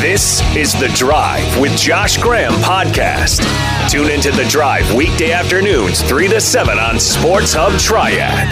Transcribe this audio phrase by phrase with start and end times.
[0.00, 3.40] This is The Drive with Josh Graham podcast.
[3.90, 8.46] Tune into The Drive weekday afternoons, 3 to 7 on Sports Hub Triad.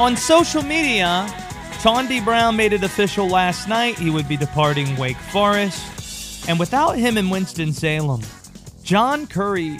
[0.00, 1.24] On social media,
[1.78, 6.48] Chaundee Brown made it official last night he would be departing Wake Forest.
[6.48, 8.22] And without him in Winston-Salem,
[8.82, 9.78] John Currie,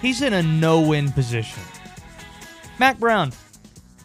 [0.00, 1.64] he's in a no-win position.
[2.78, 3.32] Mack Brown,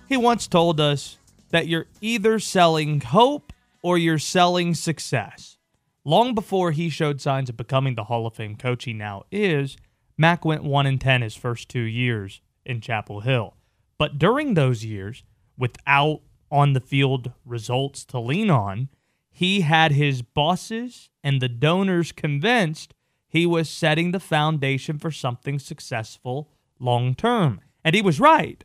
[0.10, 1.20] he once told us
[1.52, 5.58] that you're either selling hope or you're selling success.
[6.04, 9.78] Long before he showed signs of becoming the Hall of Fame coach he now is,
[10.18, 13.56] Mack went 1 in 10 his first 2 years in Chapel Hill.
[13.98, 15.24] But during those years,
[15.58, 18.90] without on the field results to lean on,
[19.30, 22.94] he had his bosses and the donors convinced
[23.28, 27.62] he was setting the foundation for something successful long term.
[27.84, 28.64] And he was right.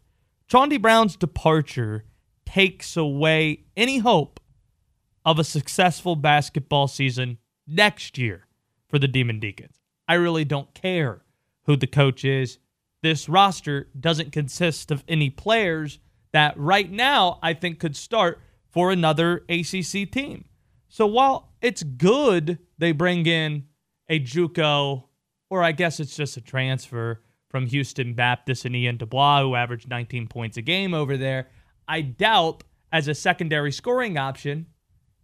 [0.50, 2.04] Chaundee Brown's departure
[2.46, 4.40] takes away any hope
[5.24, 8.46] of a successful basketball season next year
[8.88, 9.80] for the Demon Deacons.
[10.08, 11.22] I really don't care
[11.64, 12.58] who the coach is.
[13.02, 15.98] This roster doesn't consist of any players
[16.32, 20.44] that right now I think could start for another ACC team.
[20.88, 23.64] So while it's good they bring in
[24.08, 25.04] a Juco,
[25.50, 29.88] or I guess it's just a transfer from Houston Baptist and Ian DuBose, who averaged
[29.88, 31.48] 19 points a game over there.
[31.88, 34.66] I doubt as a secondary scoring option,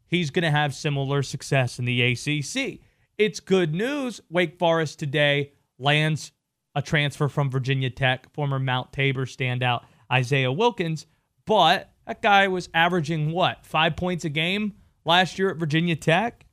[0.06, 2.80] he's going to have similar success in the ACC.
[3.18, 4.20] It's good news.
[4.30, 6.32] Wake Forest today lands
[6.74, 11.06] a transfer from Virginia Tech, former Mount Tabor standout Isaiah Wilkins,
[11.46, 14.74] but that guy was averaging what, five points a game
[15.04, 16.46] last year at Virginia Tech?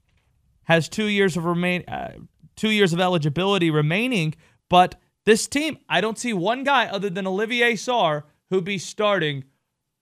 [0.63, 2.13] Has two years of remain, uh,
[2.55, 4.35] two years of eligibility remaining,
[4.69, 9.43] but this team, I don't see one guy other than Olivier Sarr who be starting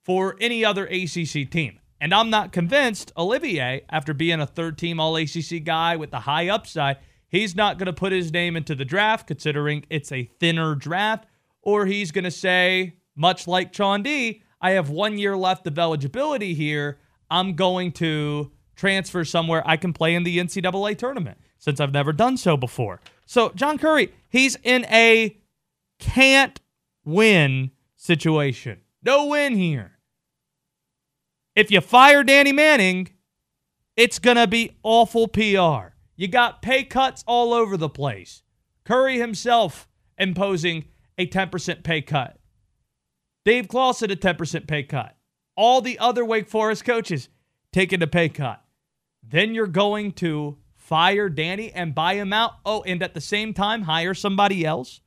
[0.07, 1.79] for any other ACC team.
[1.99, 6.21] And I'm not convinced Olivier, after being a third team All ACC guy with the
[6.21, 10.31] high upside, he's not going to put his name into the draft, considering it's a
[10.39, 11.25] thinner draft,
[11.61, 16.53] or he's going to say, much like Chaundee, I have one year left of eligibility
[16.53, 16.99] here.
[17.29, 22.13] I'm going to transfer somewhere I can play in the NCAA tournament since I've never
[22.13, 23.01] done so before.
[23.25, 25.37] So, John Currie, he's in a
[25.99, 26.61] can't
[27.03, 28.83] win situation.
[29.03, 29.96] No win here.
[31.57, 33.09] If you fire Danny Manning,
[33.95, 35.95] it's going to be awful PR.
[36.15, 38.43] You got pay cuts all over the place.
[38.85, 39.87] Currie himself
[40.19, 40.85] imposing
[41.17, 42.37] a 10% pay cut.
[43.43, 45.17] Dave Clawson a 10% pay cut.
[45.55, 47.27] All the other Wake Forest coaches
[47.73, 48.63] taking a pay cut.
[49.23, 52.51] Then you're going to fire Danny and buy him out.
[52.67, 55.01] Oh, and at the same time, hire somebody else.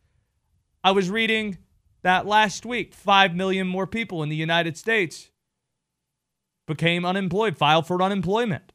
[0.83, 1.59] I was reading
[2.03, 5.30] that last week 5 million more people in the United States
[6.71, 8.73] became unemployed, filed for unemployment.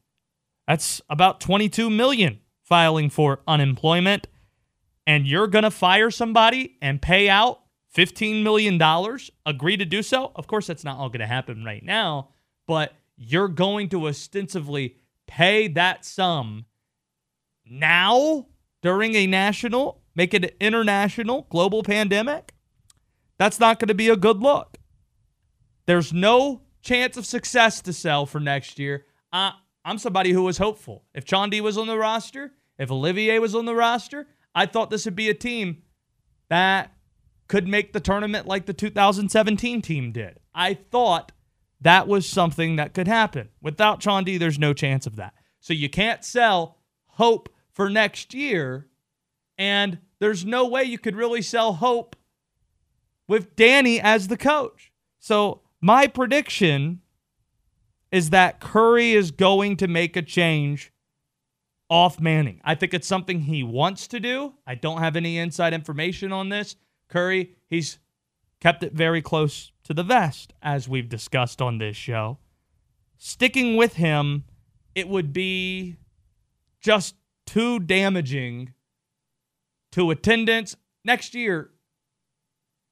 [0.67, 4.27] That's about 22 million filing for unemployment.
[5.07, 7.61] And you're going to fire somebody and pay out
[7.95, 8.81] $15 million,
[9.45, 10.33] agree to do so.
[10.35, 12.31] Of course, that's not all going to happen right now,
[12.67, 16.65] but you're going to ostensibly pay that sum
[17.65, 18.47] now
[18.81, 22.53] during a national, make it an international global pandemic,
[23.37, 24.77] that's not going to be a good look.
[25.85, 29.05] There's no chance of success to sell for next year.
[29.33, 31.03] I'm somebody who was hopeful.
[31.13, 35.03] If Chaundee was on the roster, if Olivier was on the roster, I thought this
[35.03, 35.83] would be a team
[36.47, 36.93] that
[37.47, 40.39] could make the tournament like the 2017 team did.
[40.53, 41.31] I thought
[41.81, 43.49] that was something that could happen.
[43.61, 45.33] Without Chaundee, there's no chance of that.
[45.59, 48.87] So you can't sell hope for next year.
[49.57, 52.15] And there's no way you could really sell hope
[53.27, 54.91] with Danny as the coach.
[55.19, 57.01] So, my prediction
[58.11, 60.91] is that Currie is going to make a change
[61.89, 62.61] off Manning.
[62.63, 64.53] I think it's something he wants to do.
[64.65, 66.75] I don't have any inside information on this.
[67.09, 67.99] Currie, he's
[68.59, 72.39] kept it very close to the vest, as we've discussed on this show.
[73.17, 74.45] Sticking with him,
[74.95, 75.97] it would be
[76.81, 77.15] just
[77.45, 78.73] too damaging
[79.91, 80.75] to attendance.
[81.03, 81.69] Next year,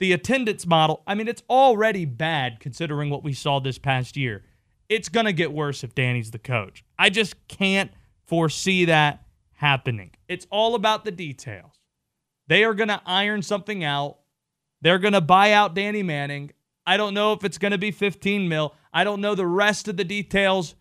[0.04, 4.44] the attendance model, I mean, it's already bad considering what we saw this past year.
[4.90, 6.84] It's going to get worse if Danny's the coach.
[7.00, 7.90] I just can't
[8.26, 9.24] foresee that
[9.54, 10.12] happening.
[10.28, 11.80] It's all about the details.
[12.48, 14.18] They are going to iron something out.
[14.82, 16.52] They're going to buy out Danny Manning.
[16.86, 18.76] I don't know if it's going to be 15 mil.
[18.94, 20.76] I don't know the rest of the details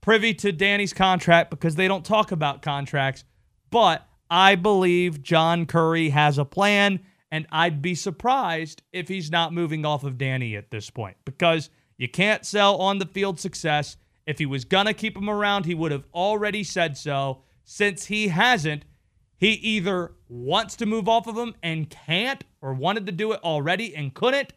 [0.00, 3.22] privy to Danny's contract because they don't talk about contracts,
[3.70, 7.00] but I believe John Currie has a plan,
[7.36, 11.68] and I'd be surprised if he's not moving off of Danny at this point because
[11.98, 13.96] You can't sell on the field success.
[14.26, 17.42] If he was going to keep him around, he would have already said so.
[17.64, 18.84] Since he hasn't,
[19.36, 23.40] he either wants to move off of him and can't, or wanted to do it
[23.42, 24.52] already and couldn't,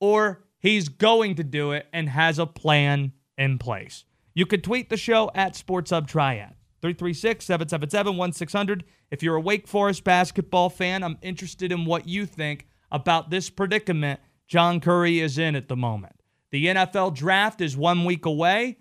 [0.00, 4.04] or he's going to do it and has a plan in place.
[4.34, 6.54] You could tweet the show at Sports Hub Triad.
[6.82, 8.84] 336 777 1600.
[9.10, 13.48] If you're a Wake Forest basketball fan, I'm interested in what you think about this
[13.50, 16.16] predicament John Currie is in at the moment.
[16.50, 18.78] The NFL draft is one week away.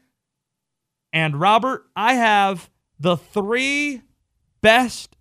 [1.14, 2.70] And Robert, I have
[3.00, 4.02] the three
[4.62, 5.16] best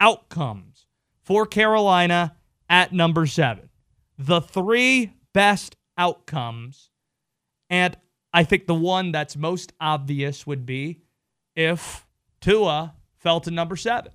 [0.00, 0.86] outcomes
[1.22, 2.36] for Carolina
[2.68, 3.68] at number seven.
[4.16, 6.90] The three best outcomes.
[7.68, 7.96] And
[8.32, 11.00] I think the one that's most obvious would be
[11.56, 12.06] if
[12.40, 14.12] Tua fell to number seven.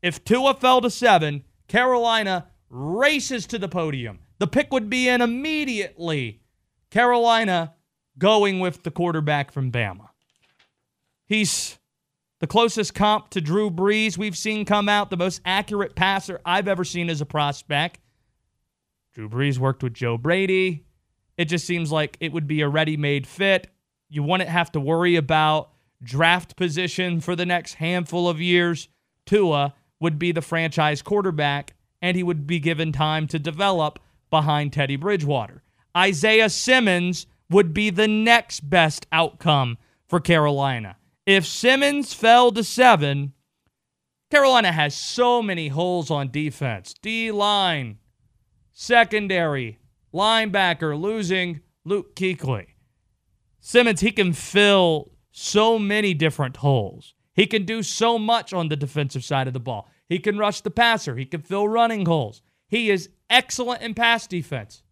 [0.00, 4.20] If Tua fell to seven, Carolina races to the podium.
[4.38, 6.40] The pick would be in immediately.
[6.90, 7.74] Carolina
[8.18, 10.08] going with the quarterback from Bama.
[11.26, 11.78] He's
[12.38, 16.68] the closest comp to Drew Brees we've seen come out, the most accurate passer I've
[16.68, 17.98] ever seen as a prospect.
[19.14, 20.84] Drew Brees worked with Joe Brady.
[21.36, 23.68] It just seems like it would be a ready made fit.
[24.08, 25.70] You wouldn't have to worry about
[26.02, 28.88] draft position for the next handful of years.
[29.24, 33.98] Tua would be the franchise quarterback, and he would be given time to develop
[34.30, 35.62] behind Teddy Bridgewater.
[35.96, 39.78] Isaiah Simmons would be the next best outcome
[40.08, 40.96] for Carolina.
[41.24, 43.32] If Simmons fell to seven,
[44.30, 46.94] Carolina has so many holes on defense.
[46.94, 47.98] D line,
[48.72, 49.78] secondary,
[50.12, 52.66] linebacker, losing Luke Kuechly.
[53.60, 57.14] Simmons, he can fill so many different holes.
[57.34, 59.88] He can do so much on the defensive side of the ball.
[60.08, 61.16] He can rush the passer.
[61.16, 62.40] He can fill running holes.
[62.68, 64.82] He is excellent in pass defense.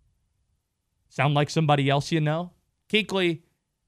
[1.09, 2.53] Sound like somebody else you know?
[2.91, 3.41] Kuechly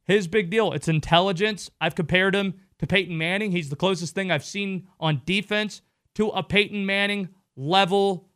[0.06, 1.69] his big deal, it's intelligence.
[1.81, 3.50] I've compared him to Peyton Manning.
[3.50, 5.82] He's the closest thing I've seen on defense
[6.14, 8.29] to a Peyton Manning level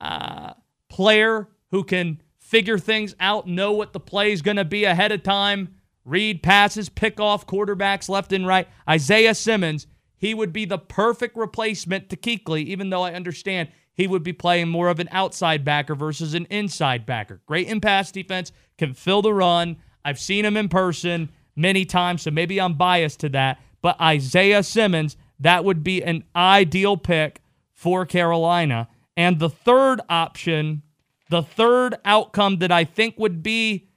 [0.00, 0.52] uh,
[0.88, 5.12] player who can figure things out, know what the play is going to be ahead
[5.12, 5.75] of time,
[6.06, 8.68] read passes, pick off quarterbacks left and right.
[8.88, 9.86] Isaiah Simmons,
[10.16, 14.32] he would be the perfect replacement to Kuechly, even though I understand he would be
[14.32, 17.40] playing more of an outside backer versus an inside backer.
[17.46, 19.76] Great in pass defense, can fill the run.
[20.04, 23.60] I've seen him in person many times, so maybe I'm biased to that.
[23.82, 27.40] But Isaiah Simmons, that would be an ideal pick
[27.72, 28.88] for Carolina.
[29.16, 30.82] And the third option,
[31.30, 33.88] the third outcome that I think would be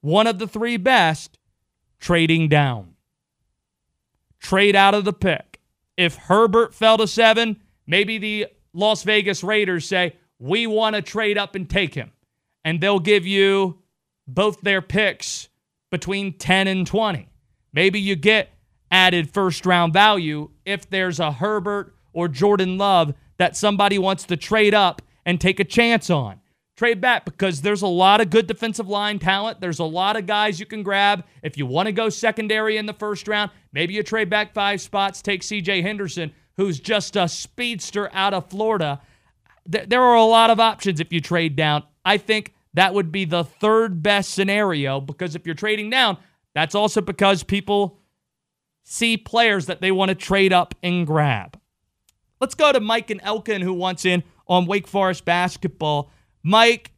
[0.00, 1.37] one of the three best,
[1.98, 2.94] trading down.
[4.40, 5.60] Trade out of the pick.
[5.96, 11.36] If Herbert fell to seven, maybe the Las Vegas Raiders say, we want to trade
[11.36, 12.12] up and take him.
[12.64, 13.78] And they'll give you
[14.26, 15.48] both their picks
[15.90, 17.28] between 10 and 20.
[17.72, 18.50] Maybe you get
[18.90, 24.36] added first round value if there's a Herbert or Jordan Love that somebody wants to
[24.36, 26.40] trade up and take a chance on.
[26.78, 29.60] Trade back because there's a lot of good defensive line talent.
[29.60, 31.24] There's a lot of guys you can grab.
[31.42, 34.80] If you want to go secondary in the first round, maybe you trade back five
[34.80, 39.00] spots, take CJ Henderson, who's just a speedster out of Florida.
[39.66, 41.82] There are a lot of options if you trade down.
[42.04, 46.16] I think that would be the third best scenario because if you're trading down,
[46.54, 47.98] that's also because people
[48.84, 51.58] see players that they want to trade up and grab.
[52.40, 56.12] Let's go to Mike and Elkin, who wants in on Wake Forest basketball.
[56.48, 56.92] Mike,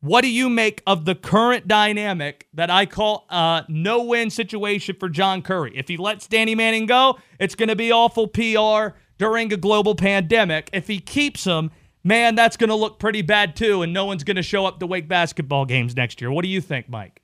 [0.00, 4.96] what do you make of the current dynamic that I call a no win situation
[5.00, 5.72] for John Currie?
[5.74, 9.94] If he lets Danny Manning go, it's going to be awful PR during a global
[9.94, 10.68] pandemic.
[10.74, 11.70] If he keeps him,
[12.02, 14.78] man, that's going to look pretty bad too, and no one's going to show up
[14.80, 16.30] to Wake basketball games next year.
[16.30, 17.22] What do you think, Mike?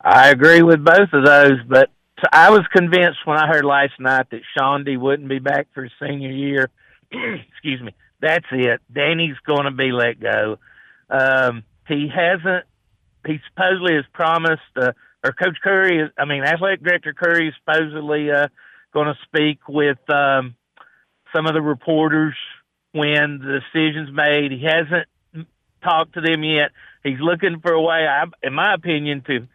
[0.00, 1.90] I agree with both of those, but
[2.32, 5.92] I was convinced when I heard last night that Chaundee wouldn't be back for his
[6.00, 6.70] senior year.
[7.10, 7.96] Excuse me.
[8.20, 8.80] That's it.
[8.92, 10.58] Danny's going to be let go.
[11.08, 12.64] Um, he hasn't.
[13.26, 14.92] He supposedly has promised, uh,
[15.24, 18.48] or Coach Currie Is, I mean, athletic director Currie is supposedly uh,
[18.94, 20.54] going to speak with um,
[21.34, 22.34] some of the reporters
[22.92, 24.52] when the decision's made.
[24.52, 25.06] He hasn't
[25.82, 26.70] talked to them yet.
[27.02, 29.48] He's looking for a way, I, in my opinion, to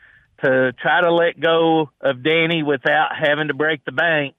[0.43, 4.35] to try to let go of Danny without having to break the bank.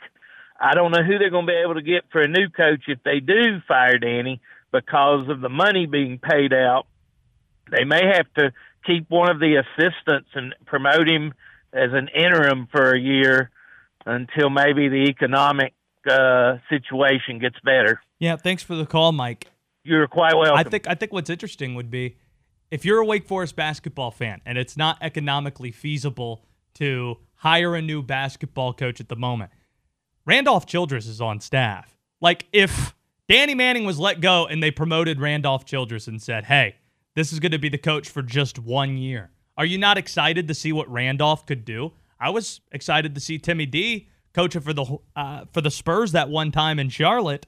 [0.60, 2.84] I don't know who they're going to be able to get for a new coach
[2.88, 4.40] if they do fire Danny
[4.72, 6.86] because of the money being paid out.
[7.70, 8.52] They may have to
[8.86, 11.34] keep one of the assistants and promote him
[11.72, 13.50] as an interim for a year
[14.04, 15.75] until maybe the economic
[16.08, 18.00] uh, situation gets better.
[18.18, 19.50] Yeah, thanks for the call, Mike.
[19.82, 20.56] You're quite welcome.
[20.56, 22.16] I think I think what's interesting would be
[22.70, 26.44] if you're a Wake Forest basketball fan and it's not economically feasible
[26.75, 29.50] to hire a new basketball coach at the moment,
[30.26, 31.97] Randolph Childress is on staff.
[32.21, 32.95] Like if
[33.28, 36.76] Danny Manning was let go and they promoted Randolph Childress and said, hey,
[37.14, 39.30] this is going to be the coach for just one year.
[39.56, 41.92] Are you not excited to see what Randolph could do?
[42.21, 46.28] I was excited to see Timmy D coaching for the uh, for the Spurs that
[46.28, 47.47] one time in Charlotte.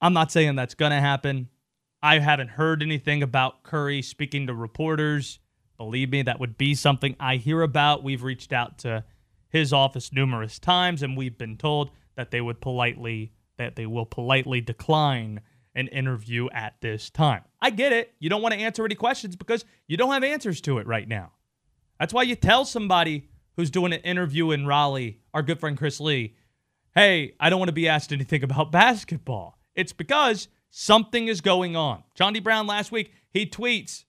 [0.00, 1.48] I'm not saying that's going to happen.
[2.02, 5.38] I haven't heard anything about Currie speaking to reporters.
[5.76, 8.02] Believe me, that would be something I hear about.
[8.02, 9.04] We've reached out to
[9.54, 14.04] his office numerous times and we've been told that they would politely that they will
[14.04, 15.40] politely decline
[15.76, 17.42] an interview at this time.
[17.62, 18.12] I get it.
[18.18, 21.06] You don't want to answer any questions because you don't have answers to it right
[21.06, 21.30] now.
[22.00, 26.00] That's why you tell somebody who's doing an interview in Raleigh, our good friend Chris
[26.00, 26.34] Lee,
[26.96, 29.56] hey, I don't want to be asked anything about basketball.
[29.76, 32.02] It's because something is going on.
[32.18, 34.02] Chaundee Brown last week, he tweets,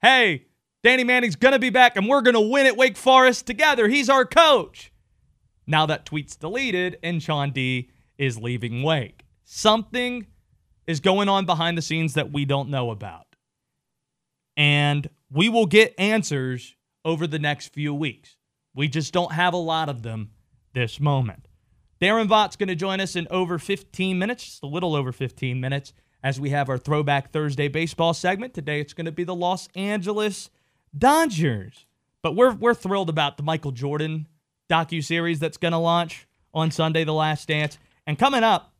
[0.00, 0.46] hey,
[0.88, 3.88] Danny Manning's going to be back and we're going to win at Wake Forest together.
[3.88, 4.90] He's our coach.
[5.66, 9.26] Now that tweet's deleted and Chaundee is leaving Wake.
[9.44, 10.28] Something
[10.86, 13.26] is going on behind the scenes that we don't know about.
[14.56, 18.38] And we will get answers over the next few weeks.
[18.74, 20.30] We just don't have a lot of them
[20.72, 21.48] this moment.
[22.00, 25.60] Daron Vaught's going to join us in over 15 minutes, just a little over 15
[25.60, 25.92] minutes,
[26.22, 28.54] as we have our Throwback Thursday baseball segment.
[28.54, 30.48] Today it's going to be the Los Angeles
[30.96, 31.86] Dodgers.
[32.22, 34.26] But we're, we're thrilled about the Michael Jordan
[34.68, 37.78] docu-series that's going to launch on Sunday, The Last Dance.
[38.06, 38.72] And coming up,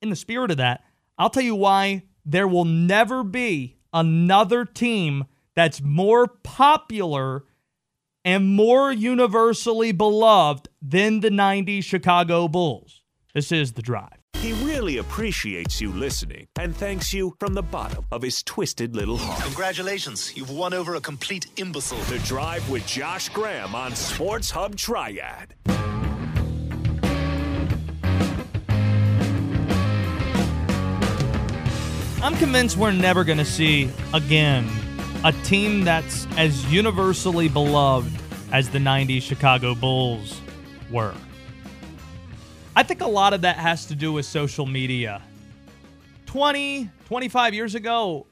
[0.00, 0.84] in the spirit of that,
[1.18, 7.44] I'll tell you why there will never be another team that's more popular
[8.24, 13.02] and more universally beloved than the 90s Chicago Bulls.
[13.34, 14.21] This is The Drive.
[14.38, 19.16] He really appreciates you listening and thanks you from the bottom of his twisted little
[19.16, 19.42] heart.
[19.44, 21.98] Congratulations, you've won over a complete imbecile.
[22.04, 25.54] The Drive with Josh Graham on Sports Hub Triad.
[32.24, 34.68] I'm convinced we're never going to see again
[35.24, 38.12] a team that's as universally beloved
[38.52, 40.40] as the 90s Chicago Bulls
[40.90, 41.14] were.
[42.74, 45.20] I think a lot of that has to do with social media.
[46.26, 48.26] 20, 25 years ago,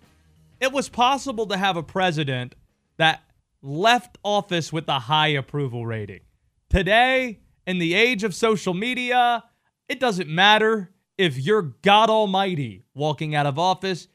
[0.60, 2.54] it was possible to have a president
[2.96, 3.22] that
[3.60, 6.20] left office with a high approval rating.
[6.70, 9.44] Today, in the age of social media,
[9.88, 14.08] it doesn't matter if you're God Almighty walking out of office,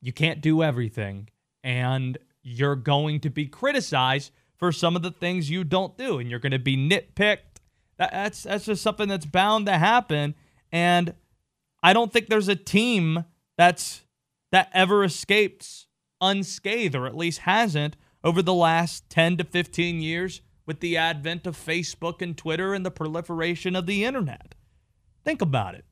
[0.00, 1.28] you can't do everything.
[1.62, 6.18] And you're going to be criticized for some of the things you don't do.
[6.18, 7.51] And you're going to be nitpicked.
[8.10, 10.34] That's, that's just something that's bound to happen.
[10.70, 11.14] And
[11.82, 13.24] I don't think there's a team
[13.56, 14.02] that's
[14.50, 15.86] that ever escapes
[16.20, 21.46] unscathed, or at least hasn't, over the last 10 to 15 years with the advent
[21.46, 24.54] of Facebook and Twitter and the proliferation of the internet.
[25.24, 25.84] Think about it.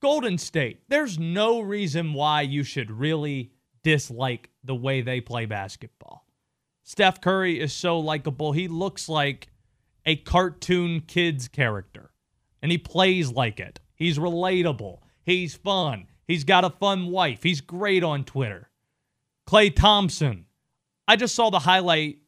[0.00, 3.52] Golden State, there's no reason why you should really
[3.82, 6.26] dislike the way they play basketball.
[6.82, 8.52] Steph Curry is so likable.
[8.52, 9.48] He looks like
[10.06, 12.10] a cartoon kid's character,
[12.62, 13.80] and he plays like it.
[13.94, 14.98] He's relatable.
[15.22, 16.06] He's fun.
[16.26, 17.42] He's got a fun wife.
[17.42, 18.70] He's great on Twitter.
[19.46, 20.46] Klay Thompson.
[21.06, 22.18] I just saw the highlight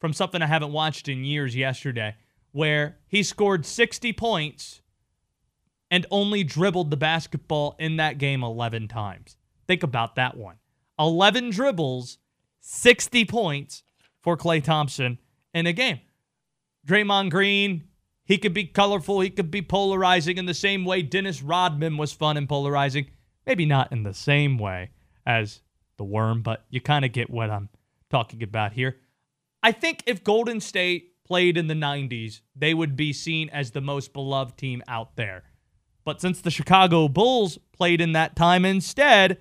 [0.00, 2.16] from something I haven't watched in years yesterday
[2.52, 4.80] where he scored 60 points
[5.90, 9.36] and only dribbled the basketball in that game 11 times.
[9.66, 10.56] Think about that one
[10.98, 12.18] 11 dribbles,
[12.60, 13.82] 60 points
[14.22, 15.18] for Klay Thompson
[15.52, 16.00] in a game.
[16.86, 17.84] Draymond Green,
[18.24, 22.12] he could be colorful, he could be polarizing in the same way Dennis Rodman was
[22.12, 23.06] fun and polarizing.
[23.46, 24.90] Maybe not in the same way
[25.26, 25.60] as
[25.96, 27.68] the worm, but you kind of get what I'm
[28.10, 28.96] talking about here.
[29.62, 33.80] I think if Golden State played in the 90s, they would be seen as the
[33.80, 35.44] most beloved team out there.
[36.04, 39.38] But since the Chicago Bulls played in that time instead,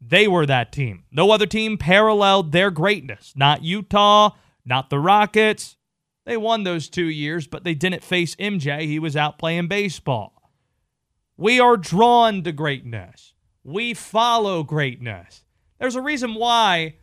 [0.00, 1.04] they were that team.
[1.10, 3.32] No other team paralleled their greatness.
[3.34, 4.30] Not Utah,
[4.64, 5.76] not the Rockets.
[6.24, 8.82] They won those two years, but they didn't face MJ.
[8.82, 10.50] He was out playing baseball.
[11.36, 13.34] We are drawn to greatness.
[13.64, 15.44] We follow greatness.
[15.78, 16.96] There's a reason why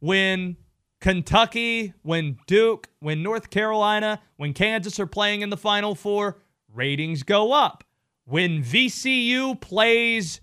[0.00, 0.56] when
[1.00, 6.38] Kentucky, when Duke, when North Carolina, when Kansas are playing in the Final Four,
[6.72, 7.84] ratings go up
[8.24, 10.40] when VCU plays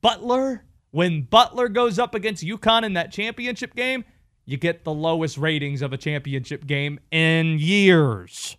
[0.00, 4.04] Butler, when Butler goes up against UConn in that championship game,
[4.50, 8.56] you get the lowest ratings of a championship game in years.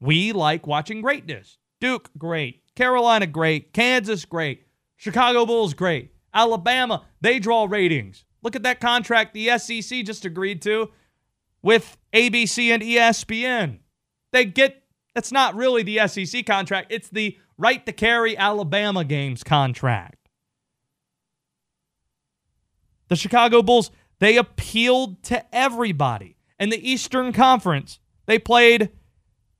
[0.00, 1.58] We like watching greatness.
[1.80, 2.62] Duke, great.
[2.74, 3.72] Carolina, great.
[3.72, 4.66] Kansas, great.
[4.96, 6.12] Chicago Bulls, great.
[6.34, 8.24] Alabama, they draw ratings.
[8.42, 10.90] Look at that contract the SEC just agreed to
[11.62, 13.78] with ABC and ESPN.
[14.32, 14.82] They get
[15.14, 20.28] that's not really the SEC contract, it's the right to carry Alabama games contract.
[23.08, 23.90] The Chicago Bulls,
[24.20, 26.36] they appealed to everybody.
[26.58, 28.90] In the Eastern Conference, they played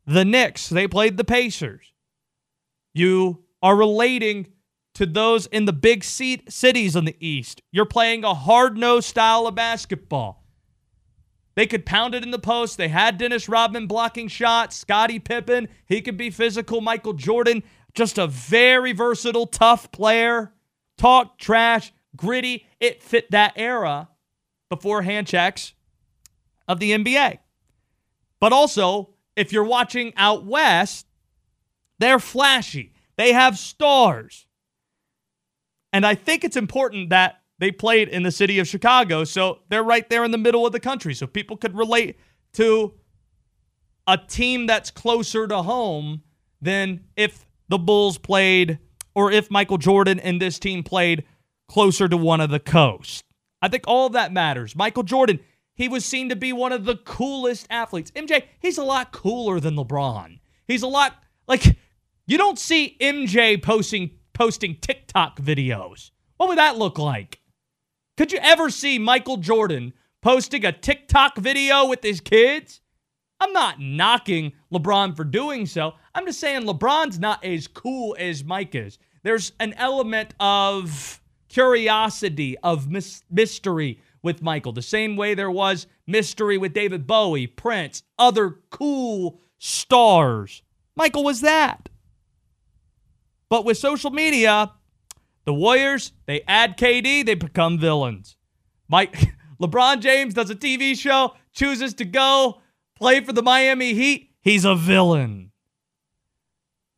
[0.07, 1.93] the Knicks, they played the Pacers.
[2.93, 4.49] You are relating
[4.95, 7.63] to those in the big seat cities in the East.
[7.73, 10.45] You're playing a hard nosed style of basketball.
[11.55, 12.77] They could pound it in the post.
[12.77, 14.77] They had Dennis Rodman blocking shots.
[14.77, 16.81] Scottie Pippen, he could be physical.
[16.81, 17.63] Michael Jordan,
[17.95, 20.53] just a very versatile, tough player.
[20.99, 22.67] Talk trash, gritty.
[22.79, 24.10] It fit that era
[24.71, 25.75] before hand checks
[26.67, 27.39] of the NBA.
[28.41, 31.07] But also, if you're watching out west,
[31.99, 32.95] they're flashy.
[33.19, 34.47] They have stars.
[35.93, 39.83] And I think it's important that they played in the city of Chicago, so they're
[39.83, 42.19] right there in the middle of the country, so people could relate
[42.55, 42.95] to
[44.07, 46.23] a team that's closer to home
[46.63, 48.79] than if the Bulls played
[49.15, 51.25] or if Michael Jordan and this team played
[51.69, 53.25] closer to one of the coast.
[53.63, 54.75] I think all of that matters.
[54.75, 55.41] Michael Jordan,
[55.75, 58.11] he was seen to be one of the coolest athletes.
[58.13, 60.41] MJ, he's a lot cooler than LeBron.
[60.67, 61.17] He's a lot
[61.49, 61.77] like
[62.27, 66.11] you don't see MJ posting posting TikTok videos.
[66.37, 67.41] What would that look like?
[68.17, 72.81] Could you ever see Michael Jordan posting a TikTok video with his kids?
[73.41, 75.95] I'm not knocking LeBron for doing so.
[76.15, 78.99] I'm just saying LeBron's not as cool as Mike is.
[79.23, 86.57] There's an element of curiosity, of mystery with Michael, the same way there was mystery
[86.57, 90.63] with David Bowie, Prince, other cool stars.
[90.97, 91.91] Michael was that.
[93.51, 94.73] But with social media,
[95.45, 98.37] the Warriors, they add KD, they become villains.
[98.89, 102.63] Mike LeBron James does a TV show, chooses to go
[102.97, 105.51] play for the Miami Heat, he's a villain.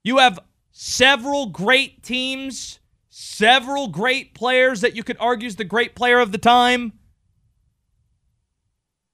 [0.04, 0.38] You have
[0.72, 2.80] several great teams,
[3.14, 6.94] several great players that you could argue is the great player of the time.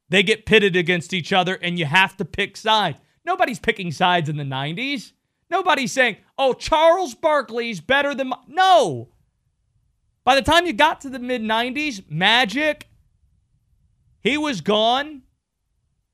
[0.09, 3.01] They get pitted against each other, and you have to pick sides.
[3.25, 5.13] Nobody's picking sides in the 90s.
[5.51, 8.29] Nobody's saying, oh, Charles Barkley's better than.
[8.29, 8.39] My-.
[8.47, 9.09] No.
[10.23, 12.87] By the time you got to the mid 90s, Magic,
[14.21, 15.23] he was gone.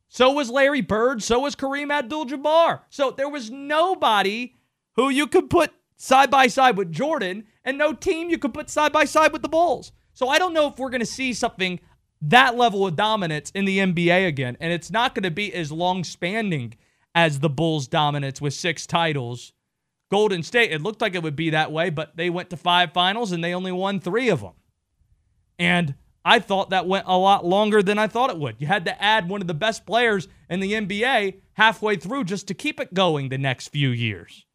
[0.08, 1.22] So was Larry Bird.
[1.22, 2.80] So was Kareem Abdul Jabbar.
[2.88, 4.54] So there was nobody
[4.96, 5.72] who you could put
[6.04, 9.42] side by side with Jordan and no team you could put side by side with
[9.42, 9.92] the Bulls.
[10.12, 11.80] So I don't know if we're going to see something
[12.22, 14.56] that level of dominance in the NBA again.
[14.60, 16.74] And it's not going to be as long spanning
[17.14, 19.52] as the Bulls' dominance with six titles
[20.10, 22.92] Golden State, it looked like it would be that way, but they went to five
[22.92, 24.52] finals and they only won three of them.
[25.58, 28.60] And I thought that went a lot longer than I thought it would.
[28.60, 32.46] You had to add one of the best players in the NBA halfway through just
[32.46, 34.46] to keep it going the next few years.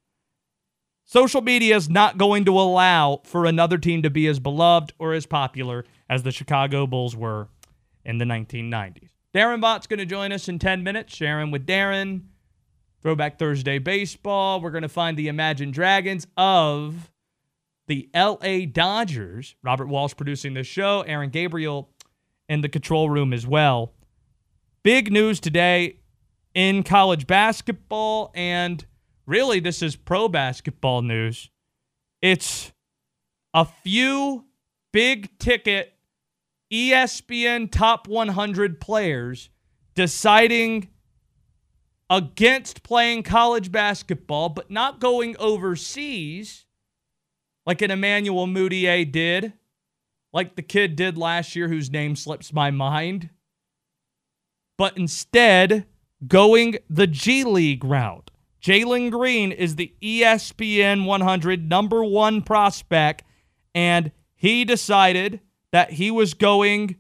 [1.12, 5.16] Social media is not going to allow for another team to be as beloved or
[5.16, 7.48] as popular as the Chicago Bulls were
[8.06, 9.10] in the 1990s.
[9.34, 12.26] Daron Vaught's going to join us in 10 minutes, sharing with Daron
[13.02, 14.62] Throwback Thursday baseball.
[14.62, 17.10] We're going to find the Imagine Dragons of
[17.88, 19.56] the LA Dodgers.
[19.64, 21.90] Robert Walsh producing this show, Aaron Gabriel
[22.48, 23.94] in the control room as well.
[24.84, 26.02] Big news today
[26.54, 28.86] in college basketball, and
[29.30, 31.50] really, this is pro basketball news.
[32.22, 32.74] It's
[33.54, 34.46] a few
[34.92, 35.94] big ticket
[36.74, 39.50] ESPN top 100 players
[39.96, 40.90] deciding
[42.10, 46.66] against playing college basketball, but not going overseas
[47.66, 49.54] like an Emmanuel Mudiay did,
[50.34, 53.30] like the kid did last year whose name slips my mind,
[54.78, 55.86] but instead
[56.28, 58.32] going the G League route.
[58.62, 63.24] Jalen Green is the ESPN 100 number one prospect,
[63.74, 65.40] and he decided
[65.72, 66.98] that he was going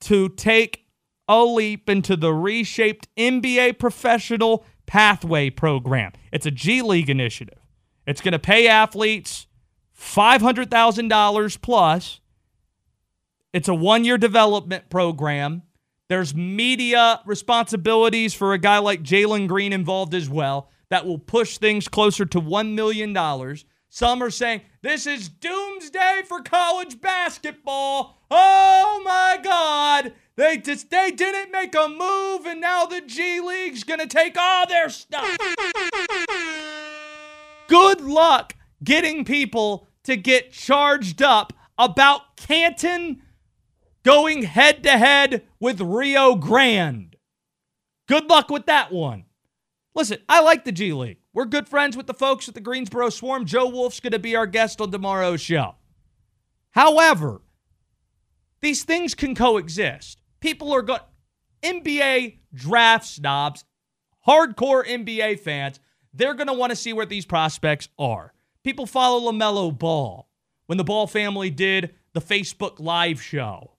[0.00, 0.86] to take
[1.28, 6.12] a leap into the reshaped NBA professional pathway program.
[6.32, 7.58] It's a G League initiative.
[8.06, 9.46] It's going to pay athletes
[9.98, 12.20] $500,000 plus.
[13.52, 15.62] It's a one year development program.
[16.08, 21.56] There's media responsibilities for a guy like Jalen Green involved as well that will push
[21.56, 23.16] things closer to $1 million.
[23.88, 28.18] Some are saying this is doomsday for college basketball.
[28.30, 30.12] Oh my God.
[30.36, 34.66] They just they didn't make a move, and now the G League's gonna take all
[34.66, 35.34] their stuff.
[37.68, 43.22] Good luck getting people to get charged up about Canton
[44.02, 47.16] going head to head with Rio Grande.
[48.08, 49.24] Good luck with that one.
[49.94, 51.18] Listen, I like the G League.
[51.34, 53.44] We're good friends with the folks at the Greensboro Swarm.
[53.44, 55.76] Joe Wolf's going to be our guest on tomorrow's show.
[56.70, 57.42] However,
[58.60, 60.20] these things can coexist.
[60.40, 61.00] People are going
[61.62, 63.64] NBA draft snobs,
[64.26, 65.78] hardcore NBA fans,
[66.14, 68.32] they're going to want to see where these prospects are.
[68.64, 70.28] People follow LaMelo Ball
[70.66, 73.72] when the Ball family did the Facebook Live show.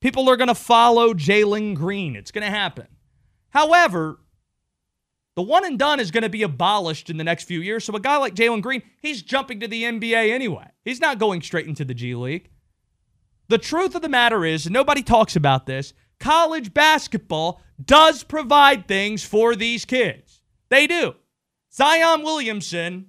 [0.00, 2.16] People are going to follow Jalen Green.
[2.16, 2.86] It's going to happen.
[3.50, 4.18] However,
[5.36, 7.84] the one and done is going to be abolished in the next few years.
[7.84, 10.66] So a guy like Jalen Green, he's jumping to the NBA anyway.
[10.82, 12.48] He's not going straight into the G League.
[13.48, 19.24] The truth of the matter is, nobody talks about this, college basketball does provide things
[19.24, 20.40] for these kids.
[20.70, 21.14] They do.
[21.72, 23.08] Zion Williamson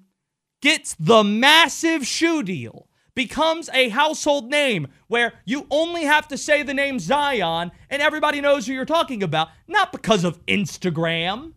[0.61, 6.61] gets the massive shoe deal, becomes a household name where you only have to say
[6.61, 11.53] the name Zion and everybody knows who you're talking about, not because of Instagram,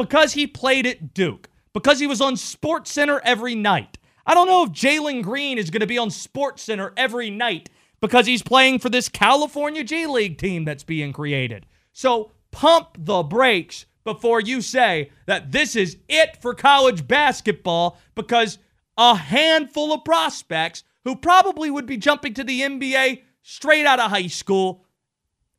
[0.00, 3.98] because he played at Duke, because he was on Sports Center every night.
[4.24, 7.68] I don't know if Jalen Green is going to be on Sports Center every night
[8.00, 11.66] because he's playing for this California G League team that's being created.
[11.92, 18.56] So pump the brakes before you say that this is it for college basketball because
[18.96, 24.10] a handful of prospects who probably would be jumping to the NBA straight out of
[24.10, 24.86] high school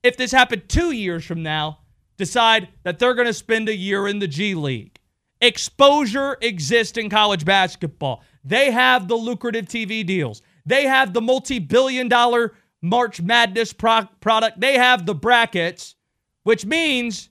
[0.01, 1.80] if this happened two years from now
[2.21, 4.99] decide that they're going to spend a year in the G League.
[5.41, 8.23] Exposure exists in college basketball.
[8.43, 10.41] They have the lucrative TV deals.
[10.65, 14.59] They have the multi billion dollar March Madness pro- product.
[14.59, 15.95] They have the brackets,
[16.43, 17.29] which means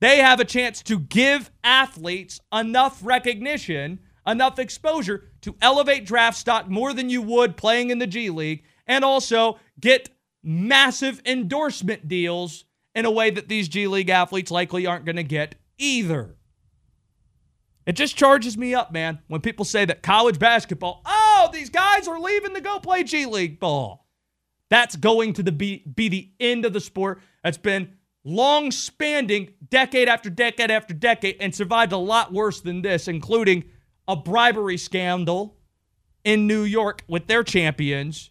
[0.00, 6.68] they have a chance to give athletes enough recognition, enough exposure to elevate draft stock
[6.68, 10.08] more than you would playing in the G League, and also get
[10.44, 12.64] massive endorsement deals
[12.98, 16.34] in a way that these G League athletes likely aren't going to get either.
[17.86, 22.08] It just charges me up, man, when people say that college basketball, oh, these guys
[22.08, 24.08] are leaving to go play G League ball.
[24.68, 27.22] That's going to the be, be the end of the sport.
[27.44, 32.82] That's been long spanning decade after decade after decade and survived a lot worse than
[32.82, 33.62] this, including
[34.08, 35.56] a bribery scandal
[36.24, 38.30] in New York with their champions.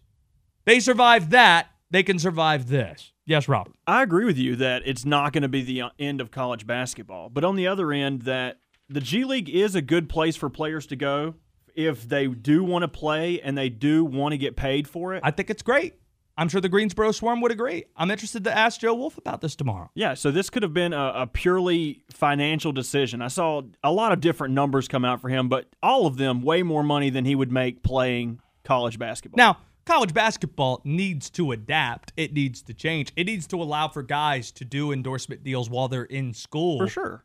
[0.66, 1.68] They survived that.
[1.90, 3.12] They can survive this.
[3.28, 3.74] Yes, Robert.
[3.86, 6.66] I agree with you that it's not going to be the uh, end of college
[6.66, 7.28] basketball.
[7.28, 10.86] But on the other end, that the G League is a good place for players
[10.86, 11.34] to go
[11.74, 15.20] if they do want to play and they do want to get paid for it.
[15.22, 15.96] I think it's great.
[16.38, 17.84] I'm sure the Greensboro Swarm would agree.
[17.96, 19.90] I'm interested to ask Joe Wolf about this tomorrow.
[19.94, 23.20] Yeah, so this could have been a, a, purely financial decision.
[23.20, 26.40] I saw a lot of different numbers come out for him, but all of them
[26.40, 29.36] way more money than he would make playing college basketball.
[29.36, 29.58] Now,
[29.88, 32.12] college basketball needs to adapt.
[32.14, 33.10] It needs to change.
[33.16, 36.78] It needs to allow for guys to do endorsement deals while they're in school.
[36.78, 37.24] For sure.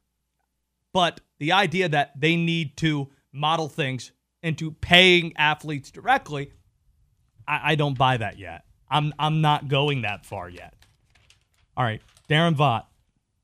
[0.93, 6.53] But the idea that they need to model things into paying athletes directly,
[7.45, 8.63] I, I don't buy that yet.
[8.89, 10.73] I'm I'm not going that far yet.
[11.75, 12.85] All right, Daron Vaught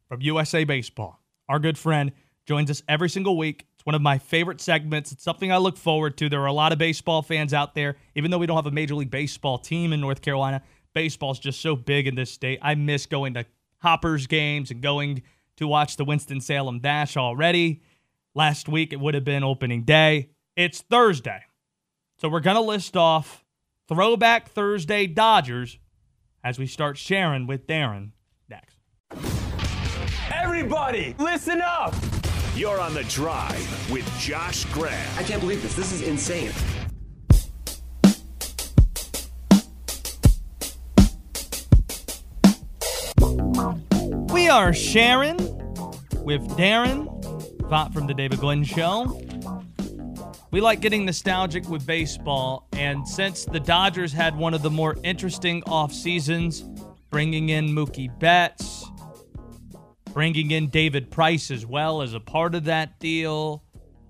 [0.07, 2.13] from USA Baseball, our good friend,
[2.45, 3.65] joins us every single week.
[3.89, 5.11] One of my favorite segments.
[5.11, 6.29] It's something I look forward to.
[6.29, 8.71] There are a lot of baseball fans out there, even though we don't have a
[8.71, 10.61] Major League Baseball team in North Carolina.
[10.93, 12.59] Baseball's just so big in this state.
[12.61, 13.47] I miss going to
[13.79, 15.23] Hoppers games and going
[15.57, 17.81] to watch the Winston-Salem Dash already.
[18.35, 20.29] Last week, it would have been opening day.
[20.55, 21.45] It's Thursday.
[22.19, 23.43] So we're going to list off
[23.87, 25.79] Throwback Thursday Dodgers
[26.43, 28.11] as we start sharing with Daron
[28.47, 28.77] next.
[30.31, 31.95] Everybody, listen up.
[32.59, 35.17] You're on the drive with Josh Graham.
[35.17, 35.75] I can't believe this.
[35.75, 36.51] This is insane.
[44.27, 45.37] We are sharing
[46.25, 47.07] with Daron,
[47.69, 49.21] Vaught from the David Glenn Show.
[50.51, 54.97] We like getting nostalgic with baseball, and since the Dodgers had one of the more
[55.05, 56.63] interesting off seasons,
[57.09, 58.78] bringing in Mookie Betts,
[60.13, 63.63] bringing in David Price as well as a part of that deal.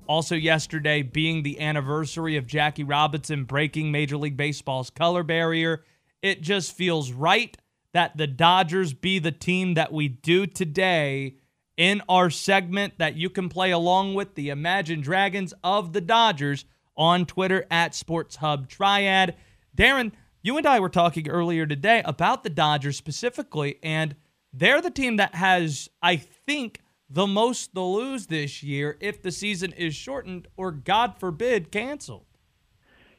[0.08, 5.84] Also, yesterday being the anniversary of Jackie Robinson breaking Major League Baseball's color barrier,
[6.22, 7.56] it just feels right
[7.94, 11.36] that the Dodgers be the team that we do today
[11.78, 16.66] in our segment that you can play along with the Imagine Dragons of the Dodgers
[16.98, 19.36] on Twitter at Sports Hub Triad.
[19.76, 24.16] Daron, you and I were talking earlier today about the Dodgers specifically, and
[24.54, 29.32] they're the team that has, I think, the most to lose this year if the
[29.32, 32.26] season is shortened or, God forbid, canceled.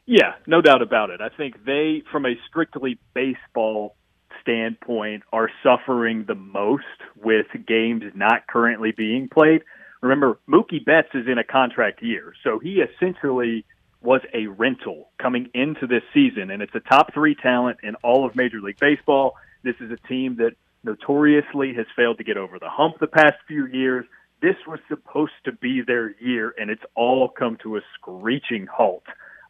[0.07, 1.21] Yeah, no doubt about it.
[1.21, 3.97] I think they, from a strictly baseball
[4.43, 6.85] standpoint, are suffering the most
[7.17, 9.63] with games not currently being played.
[10.03, 13.65] Remember, Mookie Betts is in a contract year, so he essentially
[14.03, 18.25] was a rental coming into this season, and it's a top three talent in all
[18.25, 19.37] of Major League Baseball.
[19.63, 23.35] This is a team that notoriously has failed to get over the hump the past
[23.47, 24.05] few years.
[24.41, 29.05] This was supposed to be their year, and it's all come to a screeching halt.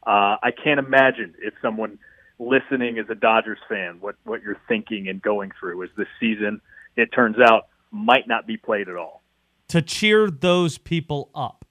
[0.06, 1.98] Uh, I can't imagine if someone
[2.40, 6.60] listening as a Dodgers fan what what you're thinking and going through as this season.
[6.96, 9.22] It turns out might not be played at all.
[9.68, 11.64] To cheer those people up,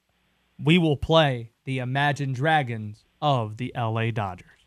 [0.63, 4.59] we will play the Imagine Dragons of the LA Dodgers.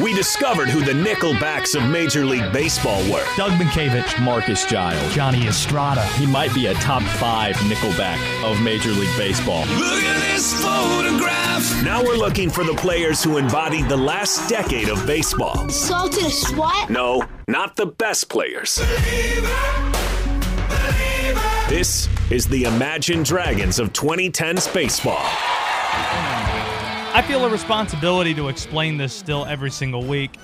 [0.00, 3.26] We discovered who the Nickelbacks of Major League Baseball were.
[3.36, 6.02] Doug Mientkiewicz, Marcus Giles, Johnny Estrada.
[6.14, 9.66] He might be a top five Nickelback of Major League Baseball.
[9.66, 11.84] Look at this photograph.
[11.84, 15.68] Now we're looking for the players who embodied the last decade of baseball.
[15.68, 16.88] Salted a SWAT?
[16.88, 18.76] No, not the best players.
[21.68, 25.22] This is the Imagine Dragons of 2010s baseball.
[27.14, 30.38] I feel a responsibility to explain this still every single week.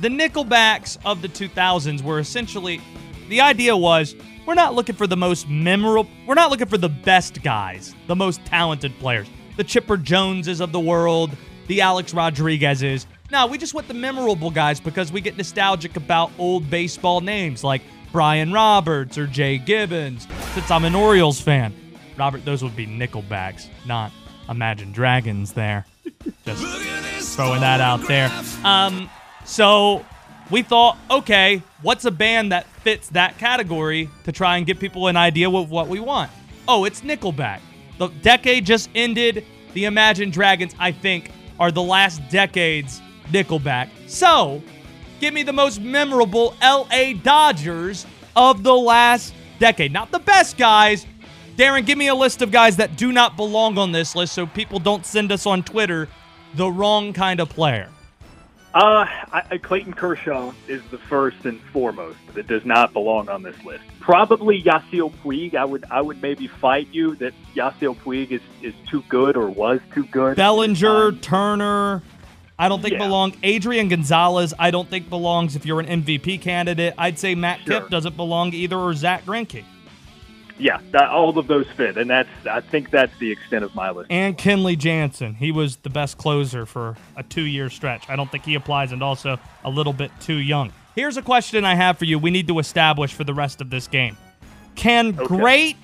[0.00, 2.80] The Nickelbacks of the 2000s were essentially
[3.28, 4.14] the idea was
[4.46, 8.14] we're not looking for the most memorable, we're not looking for the best guys, the
[8.14, 13.06] most talented players, the Chipper Joneses of the world, the Alex Rodriguezes.
[13.32, 17.64] No, we just want the memorable guys because we get nostalgic about old baseball names
[17.64, 17.82] like
[18.12, 20.28] Brian Roberts or Jay Gibbons.
[20.54, 21.74] Since I'm an Orioles fan,
[22.16, 24.12] Robert, those would be Nickelbacks, not
[24.48, 25.84] Imagine Dragons there.
[26.44, 28.30] Just throwing that out there.
[28.64, 29.10] Um,
[29.44, 30.04] so
[30.50, 35.08] we thought, okay, what's a band that fits that category to try and give people
[35.08, 36.30] an idea of what we want?
[36.66, 37.60] Oh, it's Nickelback.
[37.98, 39.44] The decade just ended.
[39.74, 41.30] The Imagine Dragons, I think,
[41.60, 43.90] are the last decade's Nickelback.
[44.06, 44.62] So,
[45.20, 49.92] give me the most memorable LA Dodgers of the last decade.
[49.92, 51.06] Not the best guys,
[51.58, 54.46] Daron, give me a list of guys that do not belong on this list so
[54.46, 56.08] people don't send us on Twitter
[56.54, 57.88] the wrong kind of player.
[58.74, 63.56] Uh, I, Clayton Kershaw is the first and foremost that does not belong on this
[63.64, 63.82] list.
[63.98, 65.56] Probably Yasiel Puig.
[65.56, 69.48] I would I would maybe fight you that Yasiel Puig is, is too good or
[69.48, 70.36] was too good.
[70.36, 72.02] Bellinger, Turner,
[72.56, 72.98] I don't think Yeah.
[73.06, 73.34] belong.
[73.42, 76.94] Adrian Gonzalez, I don't think belongs if you're an MVP candidate.
[76.98, 77.80] I'd say Matt Sure.
[77.80, 79.64] Kipp doesn't belong either, or Zack Greinke.
[80.58, 83.90] Yeah, that, all of those fit, and that's I think that's the extent of my
[83.90, 84.10] list.
[84.10, 85.34] And Kenley Jansen.
[85.34, 88.08] He was the best closer for a two year stretch.
[88.08, 90.72] I don't think he applies and also a little bit too young.
[90.94, 93.70] Here's a question I have for you we need to establish for the rest of
[93.70, 94.16] this game.
[94.74, 95.76] Can great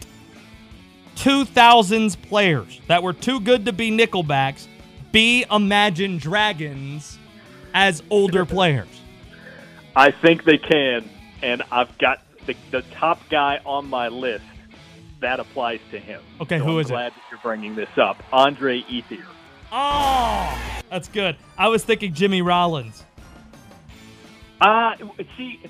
[1.17, 4.67] 2000s players that were too good to be Nickelbacks
[5.13, 7.19] be Imagine Dragons
[7.73, 8.89] as older players?
[9.95, 11.09] I think they can,
[11.43, 14.45] and I've got the, the top guy on my list.
[15.25, 16.21] That applies to him.
[16.43, 16.93] Okay, So who I'm is it?
[16.93, 18.23] glad that you're bringing this up.
[18.31, 19.25] Andre Ethier.
[19.73, 21.37] Oh, that's good.
[21.57, 23.03] I was thinking Jimmy Rollins.
[24.61, 24.93] Uh,
[25.39, 25.61] see,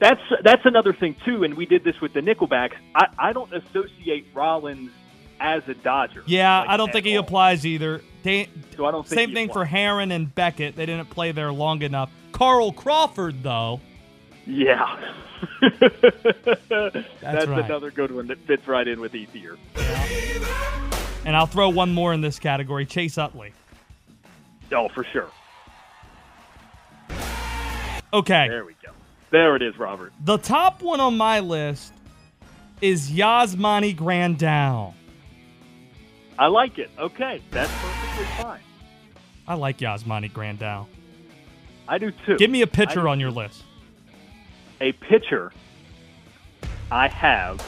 [0.00, 2.74] that's that's another thing too, and we did this with the Nickelbacks.
[2.96, 4.90] I, I don't associate Rollins
[5.38, 6.24] as a Dodger.
[6.26, 8.02] Yeah, like, I don't think he applies either.
[8.24, 9.72] Da- So I don't Same thing for applies.
[9.72, 10.74] Haren and Beckett.
[10.74, 12.10] They didn't play there long enough.
[12.32, 13.80] Carl Crawford, though.
[14.48, 14.98] Yeah,
[15.60, 17.64] that's, right.
[17.66, 19.58] another good one that fits right in with Ethier.
[21.26, 23.52] And I'll throw one more in this category Chase Utley.
[24.72, 25.28] Oh, for sure.
[28.14, 28.48] Okay.
[28.48, 28.92] There we go.
[29.30, 30.14] There it is, Robert.
[30.24, 31.92] The top one on my list
[32.80, 34.94] is Yasmani Grandal.
[36.38, 36.90] I like it.
[36.98, 38.60] Okay, that's perfectly fine.
[39.46, 40.86] I like Yasmani Grandal.
[41.86, 42.38] I do too.
[42.38, 43.64] Give me a pitcher on your list.
[44.80, 45.52] A pitcher.
[46.90, 47.60] I have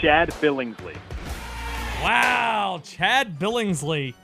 [0.00, 0.96] Chad Billingsley.
[2.02, 4.14] Wow, Chad Billingsley.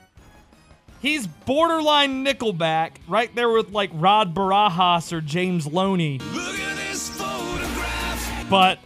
[1.01, 6.19] He's borderline Nickelback, right there with like Rod Barajas or James Loney.
[8.49, 8.79] But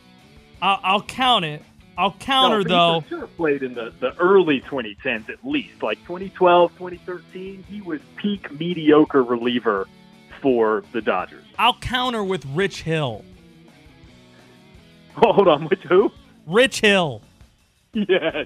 [0.62, 1.62] I'll, I'll count it.
[1.98, 3.00] I'll counter No, though.
[3.02, 5.82] He sure played in the, the early 2010s at least.
[5.82, 9.88] Like 2012, 2013, he was peak mediocre reliever
[10.46, 11.44] for the Dodgers.
[11.58, 13.26] I'll counter with Rich Hill.
[15.16, 16.12] Hold on, which who?
[16.46, 17.24] Rich Hill.
[17.94, 18.46] Yes.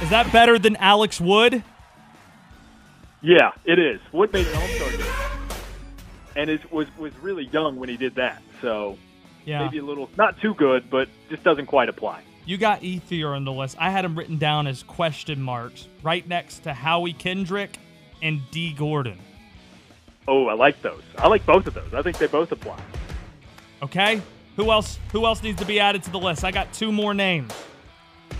[0.00, 1.62] Is that better than Alex Wood?
[3.20, 4.00] Yeah, it is.
[4.12, 5.06] Wood made an All-Star game.
[6.36, 8.40] And it was was really young when he did that.
[8.62, 8.96] So
[9.44, 9.62] Yeah.
[9.66, 12.22] maybe a little not too good, but just doesn't quite apply.
[12.46, 13.76] You got Ethier on the list.
[13.78, 17.76] I had him written down as question marks right next to Howie Kendrick
[18.22, 19.18] and Dee Gordon.
[20.28, 21.02] Oh, I like those.
[21.18, 21.92] I like both of those.
[21.94, 22.80] I think they both apply.
[23.82, 24.20] Okay?
[24.56, 26.44] Who else who else needs to be added to the list?
[26.44, 27.52] I got two more names.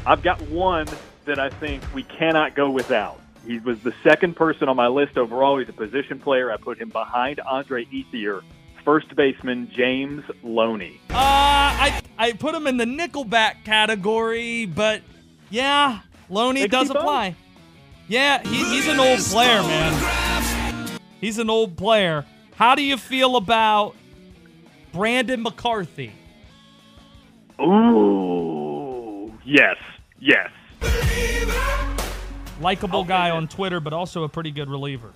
[0.06, 0.86] I've got one
[1.24, 3.20] that I think we cannot go without.
[3.46, 5.58] He was the second person on my list overall.
[5.58, 6.52] He's a position player.
[6.52, 8.42] I put him behind Andre Ethier,
[8.84, 11.00] first baseman James Loney.
[11.10, 15.00] Uh I I put him in the Nickelback category, but
[15.48, 17.34] yeah, Loney does apply.
[18.08, 20.29] Yeah, he, he's an old player, man.
[21.20, 22.24] He's an old player.
[22.54, 23.94] How do you feel about
[24.92, 26.12] Brandon McCarthy?
[27.60, 29.76] Ooh, yes,
[30.18, 30.50] yes.
[32.60, 33.48] Likable guy on.
[33.48, 35.12] Twitter, but also a pretty good reliever.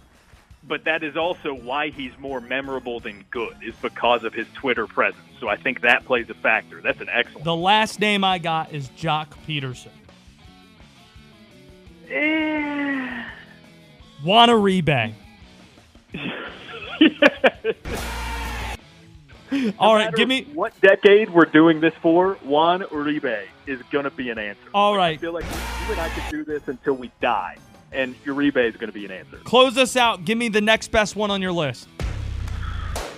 [0.67, 4.87] But that is also why he's more memorable than good, is because of his Twitter
[4.87, 5.23] presence.
[5.41, 6.81] So I think that plays a factor.
[6.81, 7.45] That's an excellent.
[7.45, 9.89] The last name I got is Joc Pederson.
[12.11, 13.25] Eh.
[16.15, 17.75] Wanna
[19.79, 20.49] All right, give me.
[20.53, 22.35] what decade we're doing this for.
[22.43, 24.61] Juan Uribe is going to be an answer.
[24.73, 27.57] All I right, feel like you and I could do this until we die,
[27.93, 29.37] and Uribe is going to be an answer.
[29.45, 30.25] close us out.
[30.25, 31.89] Give me the next best one on your list.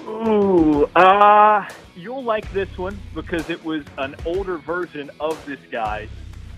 [0.02, 6.06] Ooh, uh, you'll like this one because it was an older version of this guy.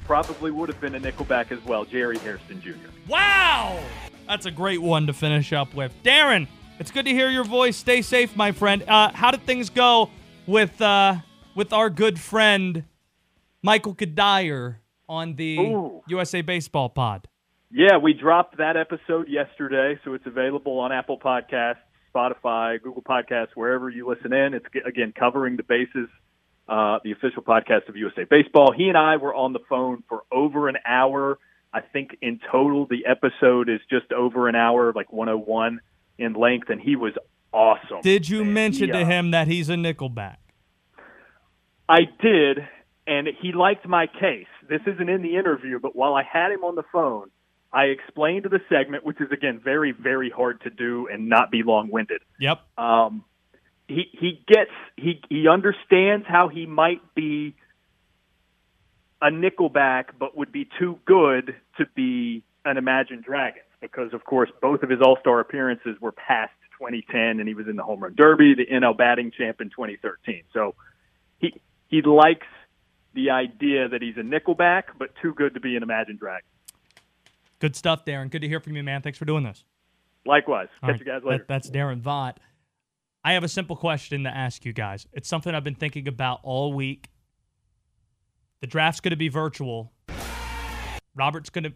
[0.07, 2.72] Probably would have been a Nickelback as well, Jerry Hairston Jr.
[3.07, 3.79] Wow,
[4.28, 5.92] that's a great one to finish up with.
[6.04, 6.46] Daron,
[6.78, 7.76] it's good to hear your voice.
[7.76, 8.84] Stay safe, my friend.
[8.86, 10.10] Uh, how did things go
[10.46, 11.16] with uh,
[11.54, 12.84] with our good friend
[13.62, 14.76] Michael Cuddyer
[15.08, 16.02] on the Ooh.
[16.08, 17.26] USA Baseball Pod?
[17.70, 21.76] Yeah, we dropped that episode yesterday, so it's available on Apple Podcasts,
[22.14, 24.54] Spotify, Google Podcasts, wherever you listen in.
[24.54, 26.08] It's again covering the bases,
[26.68, 28.72] uh, the official podcast of USA Baseball.
[28.76, 31.38] He and I were on the phone for over an hour.
[31.72, 35.81] I think in total the episode is just over an hour, like 101
[36.18, 37.12] in length, and he was
[37.52, 38.00] awesome.
[38.02, 40.37] Did you mention He, to uh, him that he's a Nickelback?
[41.88, 42.59] I did,
[43.07, 44.46] and he liked my case.
[44.68, 47.31] This isn't in the interview, but while I had him on the phone,
[47.72, 51.62] I explained the segment, which is again very, very hard to do and not be
[51.62, 52.22] long-winded.
[52.40, 52.61] Yep.
[52.78, 53.24] Um,
[53.88, 57.54] he he gets he he understands how he might be
[59.20, 64.50] a Nickelback, but would be too good to be an Imagine Dragons because, of course,
[64.61, 68.00] both of his All Star appearances were past 2010, and he was in the Home
[68.00, 70.42] Run Derby, the NL Batting Champ in 2013.
[70.52, 70.74] So
[71.38, 72.46] he he likes
[73.14, 76.46] the idea that he's a Nickelback, but too good to be an Imagine Dragon.
[77.59, 78.31] Good stuff, Daron.
[78.31, 79.02] Good to hear from you, man.
[79.02, 79.64] Thanks for doing this.
[80.24, 81.44] Likewise, All catch right, you guys that- later.
[81.48, 82.37] that's Daron Vaught.
[83.24, 85.07] I have a simple question to ask you guys.
[85.12, 87.09] It's something I've been thinking about all week.
[88.60, 89.92] The draft's going to be virtual.
[91.14, 91.72] Robert's going to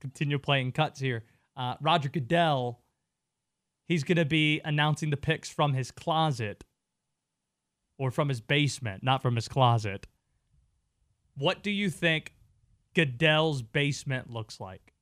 [0.00, 1.24] continue playing cuts here.
[1.56, 2.80] Uh, Roger Goodell,
[3.86, 6.64] he's going to be announcing the picks from his closet
[7.98, 10.06] or from his basement, not from his closet.
[11.36, 12.34] What do you think
[12.94, 14.92] Goodell's basement looks like?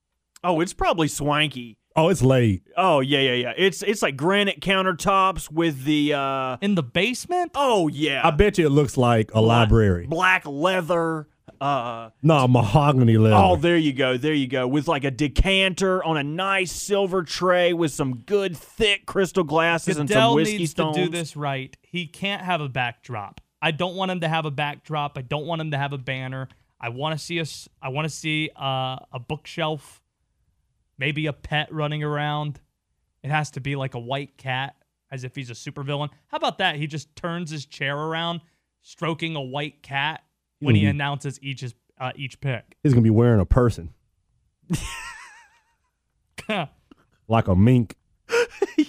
[0.45, 1.79] Oh, it's probably swanky.
[1.95, 2.63] Oh, it's late.
[2.77, 3.53] Oh yeah, yeah, yeah.
[3.57, 7.53] It's it's like granite countertops with the uh In the basement?
[7.55, 10.07] oh yeah, I bet you it looks like a library.
[10.07, 11.29] black leather.
[11.61, 13.37] Uh No, mahogany leather.
[13.37, 14.67] oh, there you go, there you go.
[14.67, 19.97] With like a decanter on a nice silver tray with some good thick crystal glasses
[19.97, 20.97] and some Goodell whiskey needs stones.
[20.97, 21.77] to do this right.
[21.83, 23.41] He can't have a backdrop.
[23.61, 25.17] I don't want him to have a backdrop.
[25.17, 26.49] I don't want him to have a banner.
[26.81, 27.69] I want to see us.
[27.81, 30.02] I want to see uh, a bookshelf,
[30.99, 32.61] maybe a pet running around.
[33.23, 34.77] It has to be like a white cat,
[35.11, 36.11] as if he's a supervillain.
[36.29, 36.77] How about that?
[36.77, 38.41] He just turns his chair around,
[38.83, 40.23] stroking a white cat
[40.61, 42.77] when he announces each his, uh, each pick.
[42.83, 43.95] He's gonna be wearing a person
[47.29, 47.97] like a mink.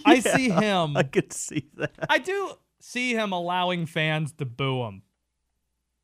[0.05, 0.97] I see him.
[0.97, 1.91] I could see that.
[2.09, 5.03] I do see him allowing fans to boo him.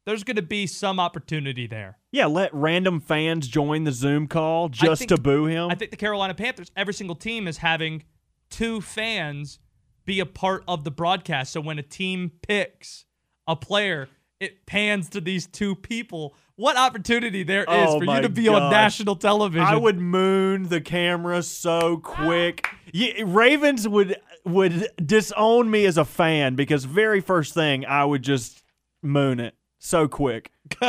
[0.09, 1.99] There's going to be some opportunity there.
[2.11, 5.69] Yeah, let random fans join the Zoom call just think- to boo him.
[5.69, 8.01] I think the Carolina Panthers, every single team is having
[8.49, 9.59] two fans
[10.05, 11.53] be a part of the broadcast.
[11.53, 13.05] So when a team picks
[13.45, 16.33] a player, it pans to these two people.
[16.55, 19.67] What opportunity there is Oh for you to be on national television.
[19.67, 22.67] I would moon the camera so quick.
[22.91, 28.23] Yeah, Ravens would would disown me as a fan because very first thing I would
[28.23, 28.63] just
[29.03, 30.51] moon it so quick.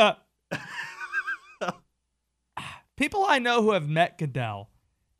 [2.97, 4.69] People I know who have met Goodell,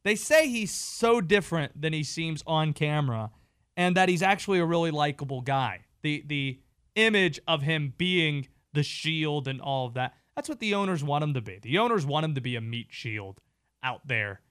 [0.04, 3.32] they say he's so different than he seems on camera,
[3.76, 5.86] and that he's actually a really likable guy.
[6.04, 6.60] The the
[6.96, 10.14] image of him being the shield and all of that.
[10.36, 11.60] That's what the owners want him to be.
[11.62, 13.40] The owners want him to be a meat shield
[13.84, 14.42] out there,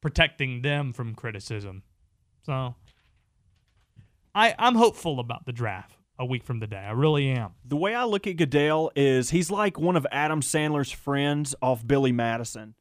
[0.00, 1.82] protecting them from criticism.
[2.42, 2.74] So
[4.34, 6.76] I, I'm hopeful about the draft a week from today.
[6.78, 7.50] I really am.
[7.64, 11.86] The way I look at Goodell is he's like one of Adam Sandler's friends off
[11.86, 12.74] Billy Madison.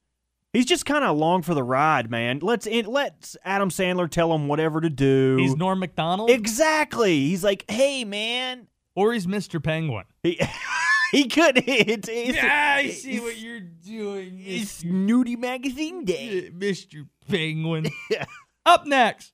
[0.53, 2.39] He's just kind of along for the ride, man.
[2.39, 5.37] Let's let Adam Sandler tell him whatever to do.
[5.39, 7.21] He's Norm Macdonald, exactly.
[7.21, 8.67] He's like, hey, man.
[8.93, 9.61] or he's Mr.
[9.61, 10.05] Penguin.
[10.21, 10.39] He
[11.11, 11.63] he could.
[11.65, 16.51] It's, it's, I see what you're doing, it's Nudie Magazine Day.
[16.51, 17.07] Mr.
[17.27, 17.87] Penguin.
[18.65, 19.33] Up next,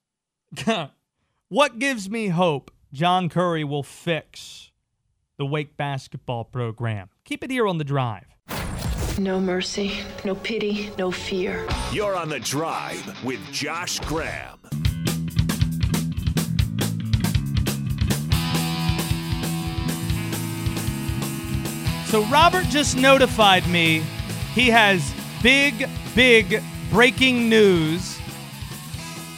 [1.50, 4.72] what gives me hope John Currie will fix
[5.38, 7.10] the Wake basketball program?
[7.24, 8.26] Keep it here on the drive.
[9.20, 11.68] No mercy, no pity, no fear.
[11.92, 14.60] You're on the drive with Josh Graham.
[22.06, 24.00] So Robert just notified me
[24.56, 25.14] he has
[25.44, 28.18] big, big breaking news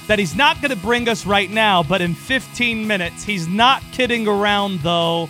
[0.07, 3.23] that he's not going to bring us right now, but in 15 minutes.
[3.23, 5.29] He's not kidding around, though.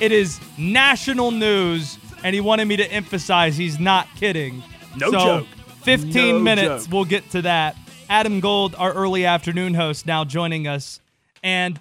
[0.00, 4.62] It is national news, and he wanted me to emphasize he's not kidding.
[4.96, 5.46] No so, joke.
[5.82, 6.84] 15 No minutes.
[6.84, 6.92] joke.
[6.92, 7.76] We'll get to that.
[8.08, 11.00] Adam Gold, our early afternoon host, now joining us.
[11.42, 11.78] And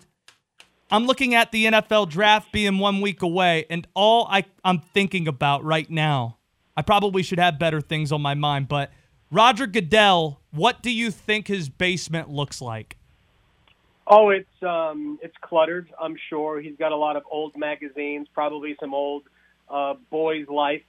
[0.91, 5.27] I'm looking at the NFL draft being one week away, and all I, I'm thinking
[5.27, 6.37] about right now,
[6.77, 8.91] I probably should have better things on my mind, but
[9.31, 12.97] Roger Goodell, what do you think his basement looks like?
[14.07, 15.89] Oh, it's um, it's cluttered.
[16.01, 19.23] I'm sure he's got a lot of old magazines, probably some old
[19.69, 20.81] uh, Boys Life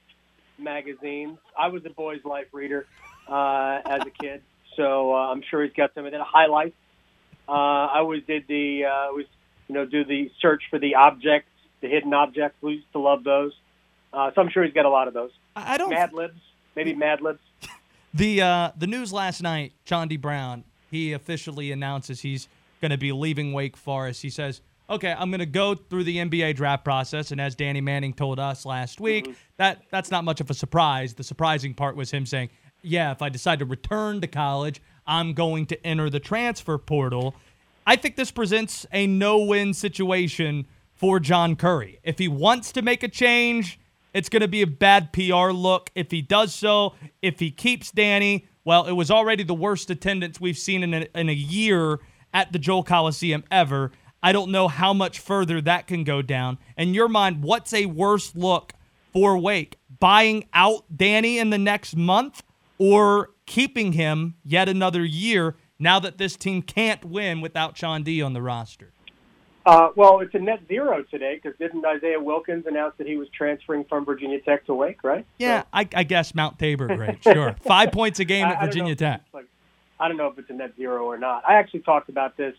[0.57, 1.37] magazines.
[1.57, 2.87] I was a Boys Life reader
[3.27, 4.41] uh, as a kid,
[4.75, 6.21] so uh, I'm sure he's got some of that.
[6.21, 6.75] Highlights.
[7.47, 9.27] Uh, I always did the uh, always
[9.67, 11.51] you know do the search for the objects,
[11.81, 12.57] the hidden objects.
[12.61, 13.53] We used to love those.
[14.11, 15.31] Uh, so I'm sure he's got a lot of those.
[15.55, 15.91] I I don't.
[15.91, 16.41] Mad Libs,
[16.75, 17.39] maybe Mad Libs.
[18.13, 22.47] The uh, the news last night, Chaundee Brown, he officially announces he's
[22.81, 24.21] going to be leaving Wake Forest.
[24.21, 27.79] He says, "Okay, I'm going to go through the NBA draft process." And as Danny
[27.79, 31.13] Manning told us last week, that that's not much of a surprise.
[31.13, 32.49] The surprising part was him saying,
[32.81, 37.35] "Yeah, if I decide to return to college, I'm going to enter the transfer portal."
[37.87, 41.99] I think this presents a no-win situation for John Currie.
[42.03, 43.79] If he wants to make a change,
[44.13, 45.89] it's going to be a bad PR look.
[45.95, 50.39] If he does so, if he keeps Danny, well, it was already the worst attendance
[50.39, 51.99] we've seen in a, in a year
[52.33, 53.91] at the Joel Coliseum ever.
[54.23, 56.59] I don't know how much further that can go down.
[56.77, 58.73] In your mind, what's a worse look
[59.11, 59.77] for Wake?
[59.99, 62.43] Buying out Danny in the next month
[62.77, 68.33] or keeping him yet another year now that this team can't win without Chaundee on
[68.33, 68.93] the roster?
[69.65, 73.27] Uh, well, it's a net zero today because didn't Isaiah Wilkins announce that he was
[73.29, 75.25] transferring from Virginia Tech to Wake, right?
[75.37, 77.55] Yeah, I, I guess Mount Tabor grade, sure.
[77.61, 79.21] Five points a game I- at I don't know Virginia Tech.
[79.33, 79.45] Like,
[79.99, 81.43] I don't know if it's a net zero or not.
[81.47, 82.55] I actually talked about this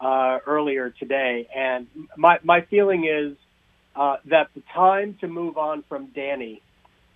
[0.00, 3.36] uh, earlier today, and my my feeling is
[3.96, 6.62] uh, that the time to move on from Danny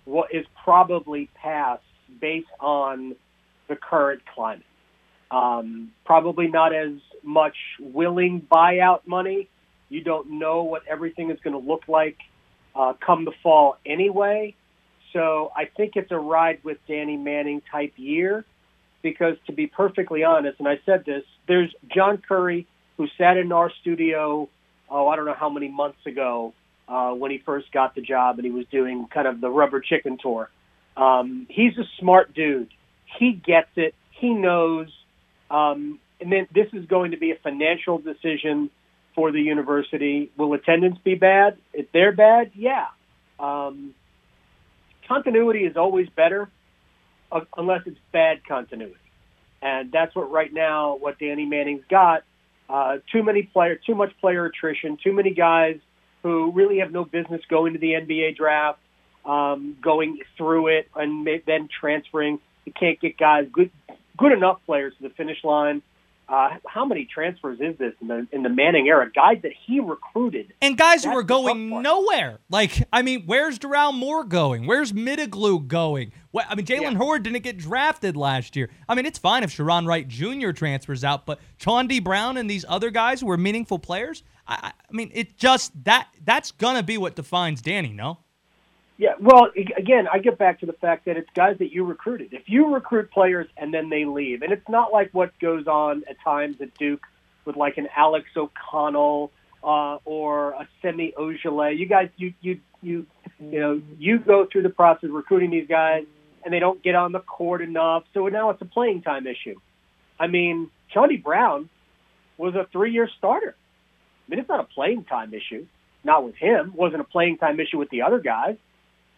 [0.05, 1.83] what is probably past
[2.19, 3.15] based on
[3.69, 4.65] the current climate.
[5.31, 6.91] Um, probably not as
[7.23, 9.47] much willing buyout money.
[9.89, 12.17] You don't know what everything is going to look like
[12.75, 14.55] uh, come the fall anyway.
[15.13, 18.45] So I think it's a ride with Danny Manning type year
[19.01, 22.67] because to be perfectly honest, and I said this, there's John Currie
[22.97, 24.47] who sat in our studio,
[24.89, 26.53] oh, I don't know how many months ago
[26.87, 29.81] uh, when he first got the job and he was doing kind of the rubber
[29.81, 30.49] chicken tour.
[30.95, 32.69] Um, he's a smart dude.
[33.19, 33.95] He gets it.
[34.11, 34.87] He knows.
[35.51, 38.69] Um, and then this is going to be a financial decision
[39.15, 40.31] for the university.
[40.37, 41.57] Will attendance be bad?
[41.73, 42.87] If they're bad, yeah.
[43.39, 43.93] Um,
[45.07, 46.49] continuity is always better
[47.31, 48.95] uh, unless it's bad continuity.
[49.61, 52.23] And that's what right now, what Danny Manning's got.
[52.69, 55.77] Uh, too many player, too much player attrition, too many guys
[56.23, 58.79] who really have no business going to the NBA draft,
[59.25, 62.39] um, going through it, and then transferring.
[62.65, 63.71] You can't get guys good,
[64.17, 65.81] good enough players to the finish line.
[66.29, 69.11] Uh, how many transfers is this in the in the Manning era?
[69.13, 70.53] Guys that he recruited.
[70.61, 72.39] And guys who are going nowhere.
[72.49, 74.65] Like, I mean, where's Doral Moore going?
[74.65, 76.13] Where's Mitoglou going?
[76.29, 76.97] What, I mean, Jalen Yeah.
[76.97, 78.69] Hoard didn't get drafted last year.
[78.87, 80.51] I mean, it's fine if Sharone Wright Jr.
[80.51, 84.67] transfers out, but Chaundee Brown and these other guys who are meaningful players, I, I
[84.89, 87.91] I mean, it just that that's gonna be what defines Danny.
[87.91, 88.19] No,
[89.01, 92.33] Yeah, well, again, I get back to the fact that it's guys that you recruited.
[92.33, 96.03] If you recruit players and then they leave, and it's not like what goes on
[96.07, 97.01] at times at Duke
[97.43, 99.31] with like an Alex O'Connell
[99.63, 101.79] uh, or a Semi Ojeleye.
[101.79, 103.07] You guys, you you you
[103.39, 106.05] you know, you go through the process of recruiting these guys,
[106.45, 108.03] and they don't get on the court enough.
[108.13, 109.59] So now it's a playing time issue.
[110.19, 111.69] I mean, Chaundee Brown
[112.37, 113.55] was a three-year starter.
[113.55, 115.65] I mean, it's not a playing time issue.
[116.03, 116.73] Not with him.
[116.75, 118.57] wasn't a playing time issue with the other guys.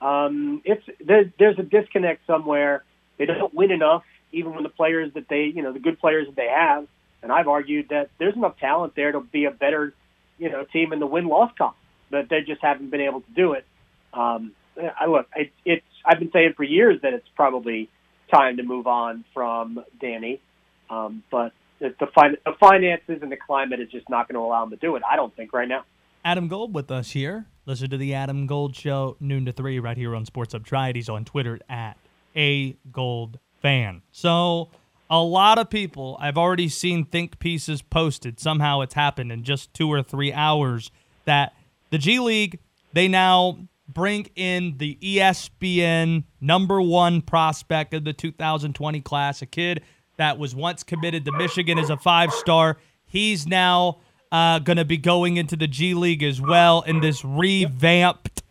[0.01, 2.83] Um, it's there's there's a disconnect somewhere.
[3.17, 6.27] They don't win enough, even when the players that they, you know, the good players
[6.27, 6.87] that they have.
[7.21, 9.93] And I've argued that there's enough talent there to be a better,
[10.37, 11.75] you know, team in the win-loss column,
[12.11, 13.65] but they just haven't been able to do it.
[14.13, 17.89] Um, I look, it, it's I've been saying for years that it's probably
[18.33, 20.41] time to move on from Danny,
[20.89, 24.41] um, but the, the, fin- the finances and the climate is just not going to
[24.41, 25.03] allow him to do it.
[25.09, 25.85] I don't think right now.
[26.25, 27.45] Adam Gold with us here.
[27.65, 30.53] Listen to the Adam Gold Show noon to three right here on Sports.
[30.93, 31.97] He's on Twitter at
[32.35, 34.01] a Gold Fan.
[34.11, 34.69] So
[35.09, 38.39] a lot of people I've already seen think pieces posted.
[38.39, 40.91] Somehow it's happened in just two or three hours
[41.25, 41.53] that
[41.89, 42.59] the G League
[42.91, 49.81] they now bring in the ESPN number one prospect of the 2020 class, a kid
[50.17, 52.77] that was once committed to Michigan as a five star.
[53.05, 53.99] He's now
[54.33, 58.41] uh, going to be going into the G League as well in this revamped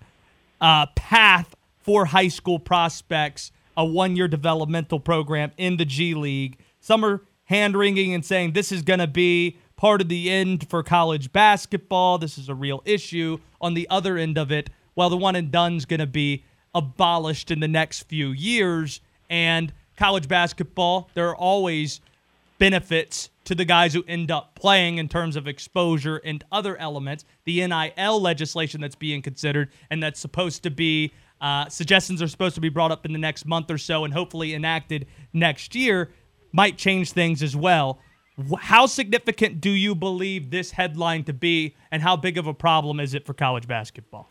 [0.61, 6.57] uh, path for high school prospects, a one year developmental program in the G League.
[6.81, 10.71] Some are hand wringing and saying this is going to be part of the end
[10.71, 12.17] for college basketball.
[12.17, 13.39] This is a real issue.
[13.61, 16.45] On the other end of it, well, the one and done's going to be
[16.77, 19.01] abolished in the next few years.
[19.29, 22.01] And college basketball, there are always
[22.59, 27.25] benefits to the guys who end up playing in terms of exposure and other elements.
[27.45, 32.55] The NIL legislation that's being considered and that's supposed to be uh, suggestions are supposed
[32.55, 36.11] to be brought up in the next month or so and hopefully enacted next year
[36.53, 37.99] might change things as well.
[38.61, 42.99] How significant do you believe this headline to be, and how big of a problem
[42.99, 44.29] is it for college basketball?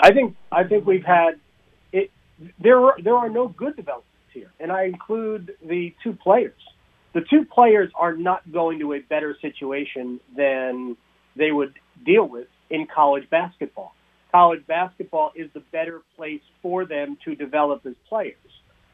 [0.00, 1.38] I think I think we've had
[1.92, 2.10] it.
[2.58, 6.54] There are, there are no good developments here, and I include the two players.
[7.14, 10.96] The two players are not going to a better situation than
[11.36, 13.94] they would deal with in college basketball.
[14.30, 18.36] College basketball is the better place for them to develop as players.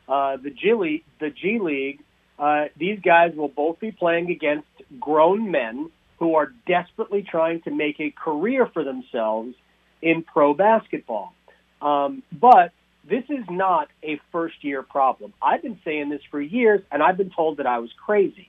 [0.08, 2.00] Uh, the G League, the G League,
[2.38, 4.68] uh, these guys will both be playing against
[5.00, 9.54] grown men who are desperately trying to make a career for themselves
[10.02, 11.34] in pro basketball.
[11.82, 12.72] Um, but
[13.08, 15.32] this is not a first year problem.
[15.42, 18.48] I've been saying this for years, and I've been told that I was crazy.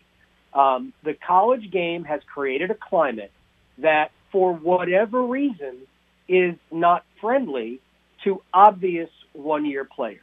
[0.53, 3.31] Um, the college game has created a climate
[3.79, 5.79] that, for whatever reason,
[6.29, 7.81] is not friendly
[8.23, 10.21] to obvious one year players.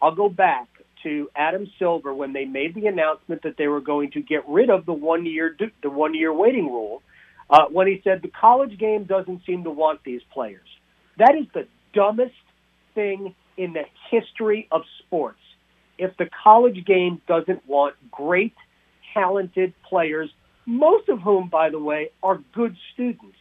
[0.00, 0.68] I'll go back
[1.04, 4.70] to Adam Silver when they made the announcement that they were going to get rid
[4.70, 7.02] of the one year the one year waiting rule.
[7.48, 10.66] Uh, when he said the college game doesn't seem to want these players.
[11.18, 12.34] That is the dumbest
[12.94, 15.38] thing in the history of sports.
[15.98, 18.54] If the college game doesn't want great,
[19.14, 20.30] talented players,
[20.66, 23.36] most of whom, by the way, are good students.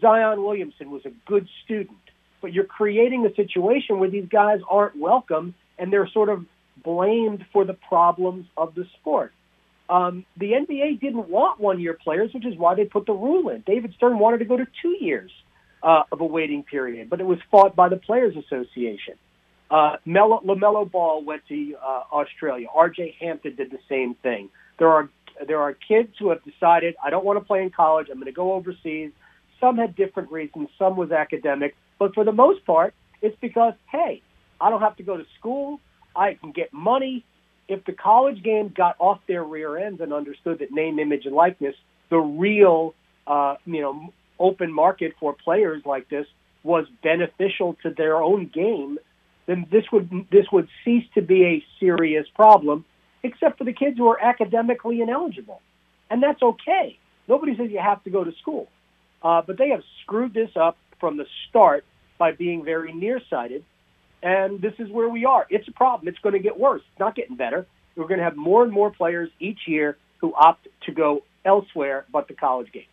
[0.00, 1.98] Zion Williamson was a good student,
[2.40, 6.44] but you're creating a situation where these guys aren't welcome and they're sort of
[6.82, 9.32] blamed for the problems of the sport.
[9.88, 13.48] Um, the NBA didn't want one year players, which is why they put the rule
[13.50, 13.62] in.
[13.66, 15.30] David Stern wanted to go to two years
[15.82, 19.14] uh, of a waiting period, but it was fought by the Players Association.
[19.70, 22.68] Uh, Melo, LaMelo Ball went to uh, Australia.
[22.72, 23.16] R.J.
[23.20, 24.48] Hampton did the same thing.
[24.78, 25.08] There are
[25.46, 28.08] there are kids who have decided I don't want to play in college.
[28.10, 29.10] I'm going to go overseas.
[29.60, 30.68] Some had different reasons.
[30.78, 34.22] Some was academic, but for the most part, it's because hey,
[34.60, 35.80] I don't have to go to school.
[36.14, 37.24] I can get money.
[37.68, 41.34] If the college game got off their rear ends and understood that name, image, and
[41.34, 41.74] likeness,
[42.10, 42.94] the real,
[43.26, 46.26] uh, you know, open market for players like this
[46.62, 48.98] was beneficial to their own game,
[49.46, 52.84] then this would this would cease to be a serious problem,
[53.22, 55.60] except for the kids who are academically ineligible,
[56.10, 56.98] and that's okay.
[57.28, 58.68] Nobody says you have to go to school,
[59.22, 61.84] uh, but they have screwed this up from the start
[62.18, 63.64] by being very nearsighted
[64.22, 65.46] and this is where we are.
[65.50, 66.08] It's a problem.
[66.08, 66.82] It's going to get worse.
[66.90, 67.66] It's not getting better.
[67.94, 72.06] We're going to have more and more players each year who opt to go elsewhere
[72.12, 72.84] but the college game.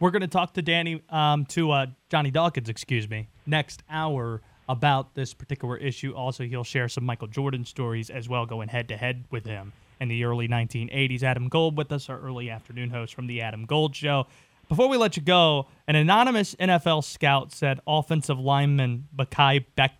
[0.00, 4.40] We're going to talk to Danny, um, to uh, Johnny Dawkins, excuse me, next hour
[4.68, 6.12] about this particular issue.
[6.14, 9.72] Also, he'll share some Michael Jordan stories as well, going head to head with him
[10.00, 11.22] in the early 1980s.
[11.22, 14.26] Adam Gold with us, our early afternoon host from the Adam Gold Show.
[14.68, 19.94] Before we let you go, an anonymous NFL scout said offensive lineman Mekhi Beck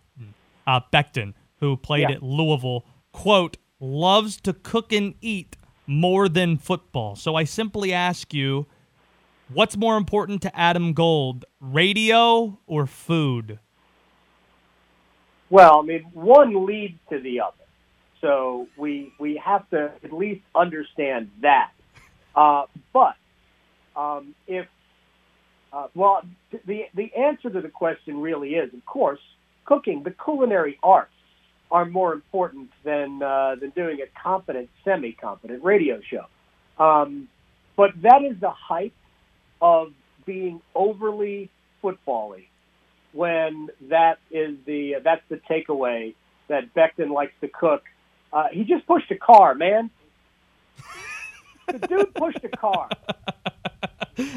[0.67, 2.17] uh, Becton, who played yeah.
[2.17, 5.55] at Louisville, quote, loves to cook and eat
[5.87, 7.15] more than football.
[7.15, 8.67] So I simply ask you,
[9.51, 13.57] what's more important to Adam Gold, radio or food?
[15.49, 17.53] Well, I mean, one leads to the other,
[18.21, 21.71] so we we have to at least understand that.
[22.35, 23.15] Uh, but
[23.95, 24.67] um, if
[25.73, 26.21] uh, well,
[26.65, 29.19] the the answer to the question really is, of course,
[29.65, 30.03] cooking.
[30.03, 31.11] The culinary arts
[31.71, 36.25] are more important than uh, than doing a competent, semi-competent radio show.
[36.83, 37.27] Um,
[37.75, 38.93] but that is the height
[39.61, 39.93] of
[40.25, 41.49] being overly
[41.83, 42.48] footbally
[43.13, 46.13] when that is the that's the takeaway
[46.47, 47.83] that Becton likes to cook.
[48.31, 49.89] Uh, he just pushed a car, man.
[51.67, 52.89] the dude pushed a car.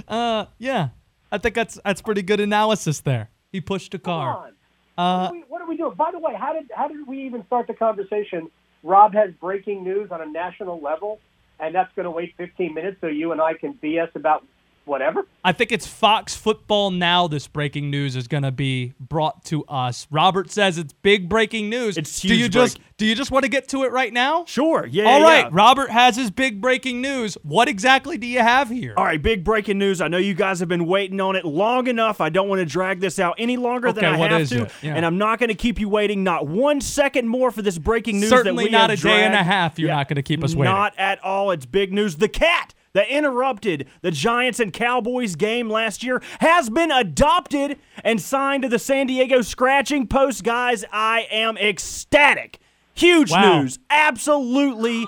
[0.07, 0.91] Uh, yeah,
[1.33, 3.31] I think that's that's pretty good analysis there.
[3.51, 4.53] He pushed a car.
[4.97, 5.95] Uh, what, are we, what are we doing?
[5.95, 8.49] By the way, how did how did we even start the conversation?
[8.85, 11.19] Rob has breaking news on a national level,
[11.59, 14.45] and that's going to wait 15 minutes so you and I can BS about
[14.85, 15.27] whatever.
[15.45, 17.29] I think it's Fox Football Now.
[17.29, 20.07] This breaking news is going to be brought to us.
[20.11, 21.97] Robert says it's big breaking news.
[21.97, 24.45] It's Do huge you just do you just want to get to it right now?
[24.45, 24.87] Sure.
[24.87, 25.05] Yeah.
[25.05, 25.45] All yeah, right.
[25.47, 25.51] yeah.
[25.51, 27.37] Robert has his big breaking news.
[27.43, 28.95] What exactly do you have here?
[28.97, 30.01] All right, big breaking news.
[30.01, 32.21] I know you guys have been waiting on it long enough.
[32.21, 34.71] I don't want to drag this out any longer than I have to.
[34.83, 34.95] Yeah.
[34.95, 38.21] And I'm not going to keep you waiting not one second more for this breaking
[38.21, 39.79] news Certainly that we not a day and a half.
[39.79, 40.73] You're not going to keep us waiting.
[40.73, 41.51] Not at all.
[41.51, 42.17] It's big news.
[42.17, 48.21] The cat that interrupted the Giants and Cowboys game last year has been adopted and
[48.21, 50.45] signed to the San Diego Scratching Post.
[50.45, 52.59] Guys, I am ecstatic.
[52.95, 53.63] Huge Wow.
[53.63, 53.79] news.
[53.89, 55.07] Absolutely.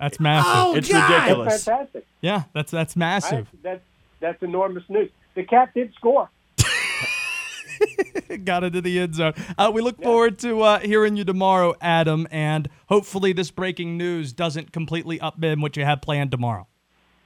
[0.00, 0.52] That's massive.
[0.54, 1.00] Oh, It's God.
[1.00, 1.64] That's ridiculous.
[1.64, 2.06] fantastic.
[2.20, 2.98] Yeah, that's that's Right?
[3.00, 3.46] massive.
[3.62, 3.80] That's
[4.20, 5.10] that's enormous news.
[5.34, 6.28] The cat did score.
[8.44, 9.34] Got into the end zone.
[9.56, 14.32] Uh, we look forward to uh, hearing you tomorrow, Adam, and hopefully this breaking news
[14.32, 16.66] doesn't completely upend what you have planned tomorrow.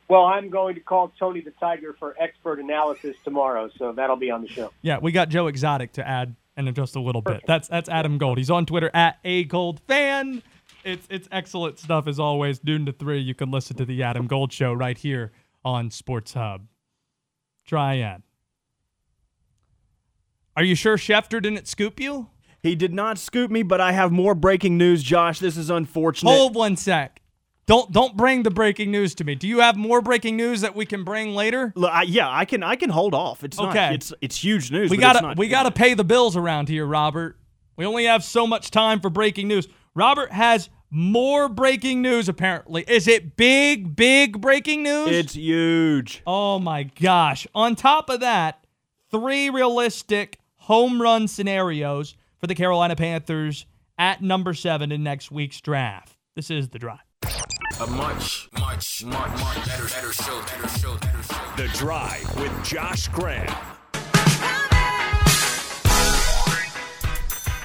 [0.08, 4.30] Well, I'm going to call Tony the Tiger for expert analysis tomorrow, so that'll be
[4.30, 4.70] on the show.
[4.82, 7.42] Yeah, we got Joe Exotic to add in just a little bit.
[7.46, 8.38] That's that's Adam Gold.
[8.38, 10.42] He's on Twitter at a Gold Fan.
[10.84, 12.62] It's it's excellent stuff as always.
[12.62, 15.32] Noon to three, you can listen to the Adam Gold Show right here
[15.64, 16.66] on Sports Hub.
[17.66, 18.22] Triad.
[20.56, 22.28] Are you sure Schefter didn't scoop you?
[22.62, 25.38] He did not scoop me, but I have more breaking news, Josh.
[25.40, 26.30] This is unfortunate.
[26.30, 27.20] Hold one sec.
[27.66, 29.34] Don't don't bring the breaking news to me.
[29.34, 31.72] Do you have more breaking news that we can bring later?
[31.76, 33.44] Look, I, yeah, I can I can hold off.
[33.44, 33.94] It's not Okay.
[33.94, 34.90] it's it's huge news.
[34.90, 37.38] We gotta we gotta pay the bills around here, Robert.
[37.76, 39.68] We only have so much time for breaking news.
[39.94, 42.84] Robert has more breaking news apparently.
[42.86, 45.08] Is it big, big breaking news?
[45.08, 46.22] It's huge.
[46.26, 47.46] oh my gosh.
[47.54, 48.66] On top of that,
[49.10, 53.66] three realistic home run scenarios for the Carolina Panthers
[53.98, 56.16] at number seven in next week's draft.
[56.36, 57.00] This is the drive.
[57.80, 61.56] A much, much, much, much better, better show, better show, better show.
[61.56, 63.52] The Drive with Josh Graham.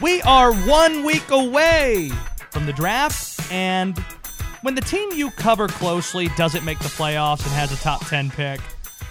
[0.02, 2.10] We are one week away
[2.50, 3.98] from the draft, and
[4.64, 8.32] when the team you cover closely doesn't make the playoffs and has a top 10
[8.32, 8.60] pick,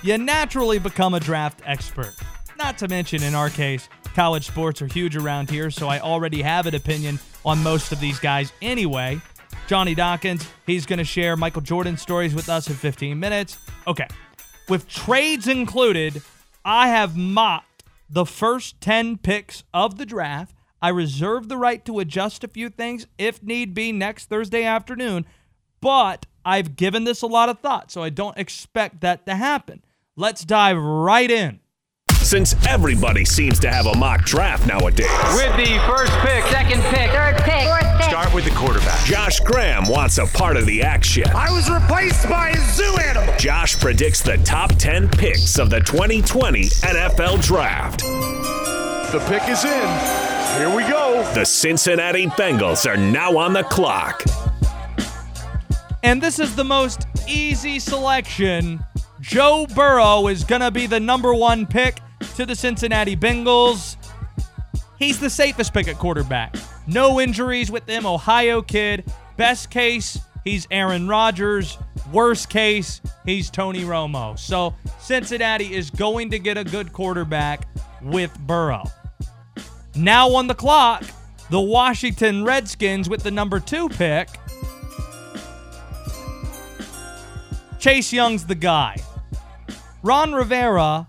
[0.02, 2.14] you naturally become a draft expert.
[2.58, 6.40] Not to mention, in our case, college sports are huge around here, so I already
[6.40, 9.20] have an opinion on most of these guys anyway.
[9.66, 13.58] Johnny Dawkins, he's going to share Michael Jordan stories with us in 15 minutes.
[13.86, 14.06] Okay,
[14.68, 16.22] with trades included,
[16.64, 20.54] I have mocked the first 10 picks of the draft.
[20.80, 25.26] I reserve the right to adjust a few things if need be next Thursday afternoon,
[25.80, 29.84] but I've given this a lot of thought, so I don't expect that to happen.
[30.16, 31.60] Let's dive right in.
[32.26, 37.12] Since everybody seems to have a mock draft nowadays, With the first pick, second pick,
[37.12, 38.10] third pick, fourth pick.
[38.10, 39.04] start with the quarterback.
[39.04, 41.22] Josh Graham wants a part of the action.
[41.28, 43.32] I was replaced by a zoo animal.
[43.38, 48.00] Josh predicts the top 10 picks of the 2020 NFL Draft.
[48.00, 50.58] The pick is in.
[50.58, 51.22] Here we go.
[51.32, 54.24] The Cincinnati Bengals are now on the clock.
[56.02, 58.84] And this is the most easy selection.
[59.20, 62.00] Joe Burrow is going to be the number one pick
[62.36, 63.96] to the Cincinnati Bengals.
[64.98, 66.54] He's the safest pick at quarterback.
[66.86, 69.10] No injuries with them, Ohio kid.
[69.38, 71.78] Best case, he's Aaron Rodgers.
[72.12, 74.38] Worst case, he's Tony Romo.
[74.38, 77.66] So Cincinnati is going to get a good quarterback
[78.02, 78.84] with Burrow.
[79.94, 81.04] Now on the clock,
[81.50, 84.28] the Washington Redskins with the number two pick.
[87.78, 88.96] Chase Young's the guy.
[90.02, 91.08] Ron Rivera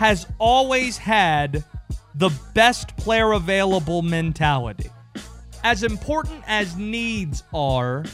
[0.00, 1.62] has always had
[2.14, 4.88] the best player available mentality.
[5.62, 8.06] As important as needs are,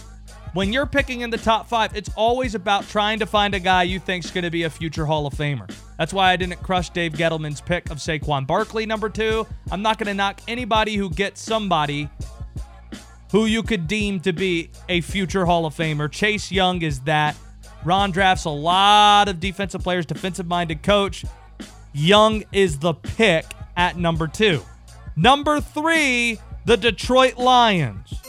[0.52, 3.84] when you're picking in the top five, it's always about trying to find a guy
[3.84, 5.72] you think's going to be a future Hall of Famer.
[5.96, 9.46] That's why I didn't crush Dave Gettleman's pick of Saquon Barkley, number two.
[9.70, 12.10] I'm not going to knock anybody who gets somebody
[13.30, 16.10] who you could deem to be a future Hall of Famer.
[16.10, 17.36] Chase Young is that.
[17.84, 21.24] Ron drafts a lot of defensive players, defensive minded coach.
[21.98, 24.60] Young is the pick at number two.
[25.16, 28.20] Number three, the Detroit Lions.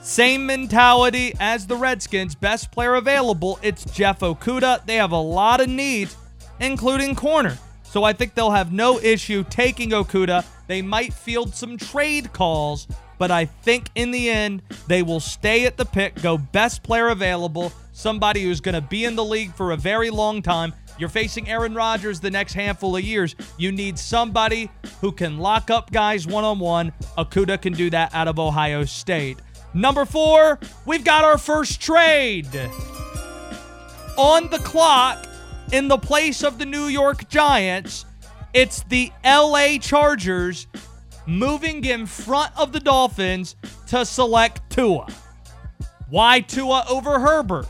[0.00, 2.34] Same mentality as the Redskins.
[2.34, 4.86] Best player available, it's Jeff Okudah.
[4.86, 6.16] They have a lot of needs,
[6.60, 7.58] including corner.
[7.82, 10.46] So I think they'll have no issue taking Okudah.
[10.66, 12.88] They might field some trade calls,
[13.18, 17.08] but I think in the end, they will stay at the pick, go best player
[17.08, 20.72] available, somebody who's going to be in the league for a very long time.
[20.98, 23.36] You're facing Aaron Rodgers the next handful of years.
[23.56, 26.92] You need somebody who can lock up guys one on one.
[27.16, 29.38] Okudah can do that out of Ohio State.
[29.74, 32.48] Number four, we've got our first trade.
[34.16, 35.24] On the clock,
[35.72, 38.04] in the place of the New York Giants,
[38.54, 40.66] it's the LA Chargers
[41.28, 43.54] moving in front of the Dolphins
[43.88, 45.06] to select Tua.
[46.08, 47.68] Why Tua over Herbert?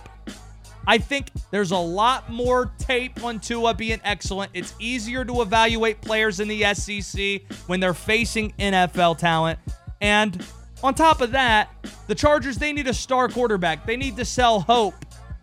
[0.86, 4.52] I think there's a lot more tape on Tua being excellent.
[4.54, 9.58] It's easier to evaluate players in the SEC when they're facing NFL talent.
[10.00, 10.42] And
[10.82, 11.68] on top of that,
[12.06, 13.84] the Chargers, they need a star quarterback.
[13.84, 14.94] They need to sell hope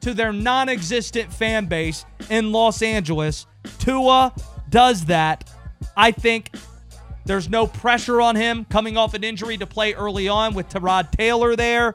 [0.02, 3.46] to their non existent fan base in Los Angeles.
[3.78, 4.34] Tua
[4.70, 5.52] does that.
[5.96, 6.56] I think
[7.26, 11.12] there's no pressure on him coming off an injury to play early on with Tyrod
[11.12, 11.94] Taylor there.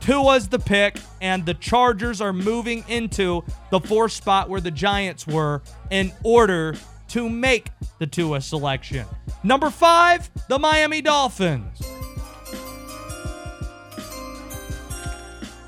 [0.00, 5.26] Tua's the pick, and the Chargers are moving into the fourth spot where the Giants
[5.26, 6.76] were in order
[7.08, 9.06] to make the Tua selection.
[9.42, 11.80] Number five, the Miami Dolphins.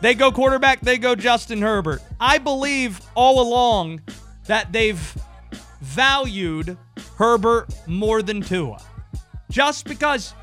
[0.03, 2.03] They go quarterback, they go Justin Herbert.
[2.21, 4.03] I believe all along
[4.45, 5.17] that they've
[5.81, 6.77] valued
[7.17, 8.81] Herbert more than Tua.
[9.51, 10.35] Just because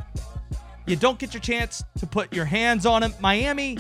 [0.86, 3.14] you don't get your chance to put your hands on him.
[3.20, 3.78] Miami,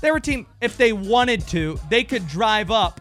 [0.00, 3.00] they're a team, if they wanted to, they could drive up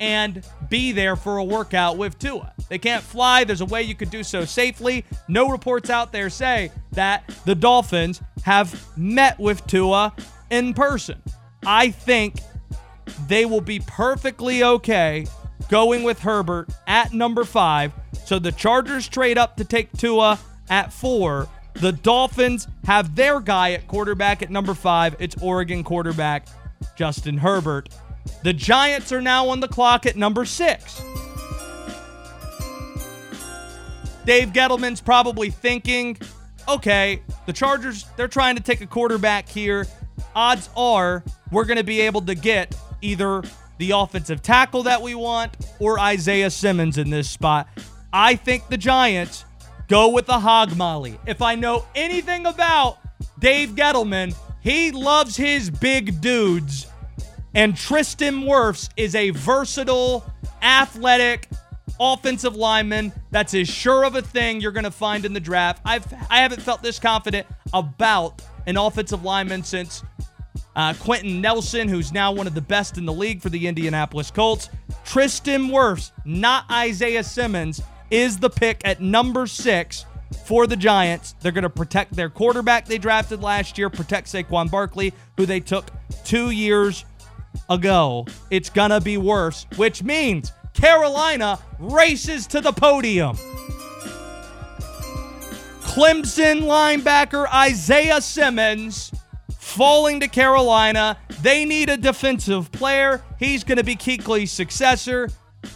[0.00, 2.52] and be there for a workout with Tua.
[2.68, 3.44] They can't fly.
[3.44, 5.04] There's a way you could do so safely.
[5.26, 10.14] No reports out there say that the Dolphins have met with Tua
[10.50, 11.20] in person.
[11.66, 12.36] I think
[13.26, 15.26] they will be perfectly okay
[15.68, 17.92] going with Herbert at number five.
[18.24, 20.38] So the Chargers trade up to take Tua
[20.70, 21.48] at four.
[21.74, 25.16] The Dolphins have their guy at quarterback at number five.
[25.18, 26.48] It's Oregon quarterback
[26.96, 27.88] Justin Herbert.
[28.42, 31.00] The Giants are now on the clock at number six.
[34.24, 36.18] Dave Gettleman's probably thinking,
[36.68, 39.86] okay, the Chargers, they're trying to take a quarterback here.
[40.34, 43.42] Odds are we're going to be able to get either
[43.78, 47.68] the offensive tackle that we want or Isaiah Simmons in this spot.
[48.12, 49.44] I think the Giants
[49.88, 51.18] go with the hog molly.
[51.26, 52.98] If I know anything about
[53.38, 56.86] Dave Gettleman, he loves his big dudes.
[57.54, 60.24] And Tristan Wirfs is a versatile,
[60.62, 61.48] athletic
[62.00, 63.12] offensive lineman.
[63.30, 65.82] That's as sure of a thing you're going to find in the draft.
[65.84, 70.02] I've I haven't felt this confident about an offensive lineman since
[70.76, 74.30] uh, Quenton Nelson, who's now one of the best in the league for the Indianapolis
[74.30, 74.70] Colts.
[75.04, 80.04] Tristan Wirfs, not Isaiah Simmons, is the pick at number six
[80.46, 81.34] for the Giants.
[81.40, 85.60] They're going to protect their quarterback they drafted last year, protect Saquon Barkley, who they
[85.60, 85.86] took
[86.24, 87.04] two years
[87.70, 88.26] ago.
[88.50, 93.36] It's going to be worse, which means Carolina races to the podium.
[95.82, 99.10] Clemson linebacker Isaiah Simmons
[99.68, 101.18] falling to Carolina.
[101.42, 103.22] They need a defensive player.
[103.38, 105.28] He's going to be Kuechly's successor.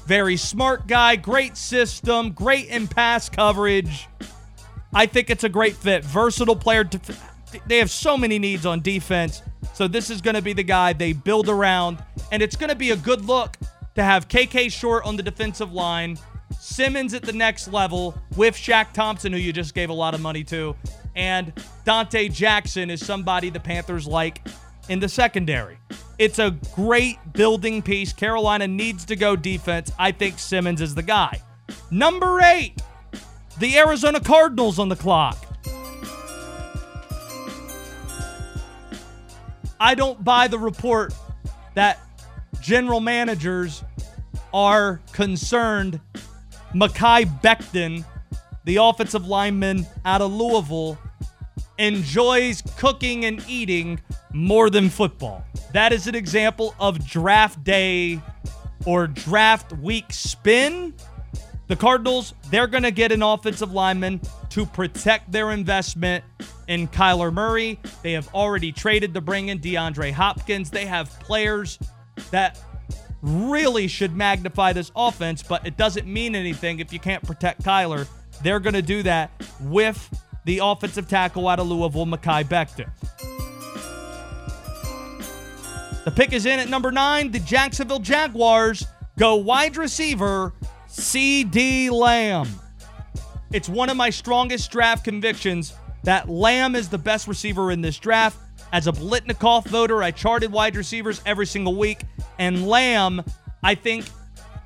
[0.07, 4.09] Very smart guy, great system, great in pass coverage.
[4.95, 6.05] I think it's a great fit.
[6.05, 6.89] Versatile player.
[7.67, 9.43] They have so many needs on defense.
[9.75, 12.03] So this is going to be the guy they build around.
[12.31, 13.57] And it's going to be a good look
[13.95, 16.19] to have KK Short on the defensive line,
[16.61, 20.21] Simmons at the next level with Shaq Thompson, who you just gave a lot of
[20.21, 20.77] money to,
[21.15, 21.53] and
[21.85, 24.47] Donte Jackson is somebody the Panthers like
[24.89, 25.79] in the secondary.
[26.19, 28.13] It's a great building piece.
[28.13, 29.91] Carolina needs to go defense.
[29.99, 31.43] I think Simmons is the guy.
[31.91, 32.81] Number eight,
[33.59, 35.37] the Arizona Cardinals on the clock.
[39.81, 41.13] I don't buy the report
[41.75, 41.99] that
[42.61, 43.83] general managers
[44.55, 46.01] are concerned
[46.75, 48.05] Mekhi Becton,
[48.65, 50.99] the offensive lineman out of Louisville,
[51.79, 54.01] enjoys cooking and eating
[54.33, 55.45] more than football.
[55.73, 58.21] That is an example of draft day
[58.87, 60.95] or draft week spin,
[61.69, 64.21] the Cardinals, they're going to get an offensive lineman
[64.51, 66.25] to protect their investment
[66.69, 67.79] in Kyler Murray.
[68.03, 70.71] They have already traded to bring in DeAndre Hopkins.
[70.71, 71.79] They have players
[72.31, 72.61] that
[73.23, 78.07] really should magnify this offense, but it doesn't mean anything if you can't protect Kyler.
[78.43, 80.13] They're going to do that with
[80.45, 82.91] the offensive tackle out of Louisville, Mekhi Becton.
[86.05, 87.31] The pick is in at number nine.
[87.31, 88.85] The Jacksonville Jaguars
[89.19, 90.53] go wide receiver
[90.89, 92.49] CeeDee Lamb.
[93.53, 97.99] It's one of my strongest draft convictions that Lamb is the best receiver in this
[97.99, 98.37] draft.
[98.73, 102.05] As a Biletnikoff voter, I charted wide receivers every single week,
[102.39, 103.23] and Lamb,
[103.63, 104.07] I think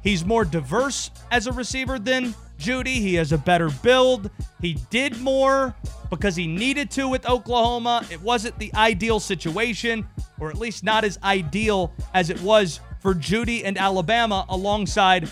[0.04, 2.94] he's more diverse as a receiver than Jeudy.
[2.94, 4.30] He has a better build.
[4.60, 5.74] He did more
[6.08, 8.06] because he needed to with Oklahoma.
[8.08, 10.06] It wasn't the ideal situation,
[10.38, 15.28] or at least not as ideal as it was for Jeudy and Alabama alongside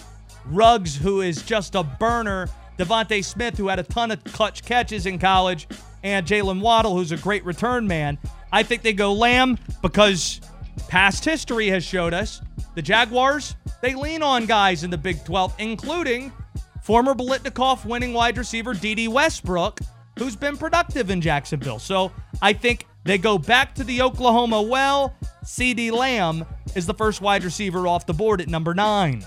[0.46, 2.48] Ruggs, who is just a burner,
[2.78, 5.68] DeVonta Smith, who had a ton of clutch catches in college,
[6.02, 8.18] and Jaylen Waddle, who's a great return man.
[8.54, 10.40] I think they go Lamb because
[10.86, 12.40] past history has showed us
[12.76, 16.32] the Jaguars, they lean on guys in the Big 12, including
[16.80, 19.80] former Biletnikoff winning wide receiver Dede Westbrook,
[20.20, 21.80] who's been productive in Jacksonville.
[21.80, 25.16] So I think they go back to the Oklahoma well.
[25.42, 26.44] CeeDee Lamb
[26.76, 29.24] is the first wide receiver off the board at number nine.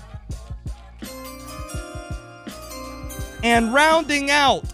[3.44, 4.64] And rounding out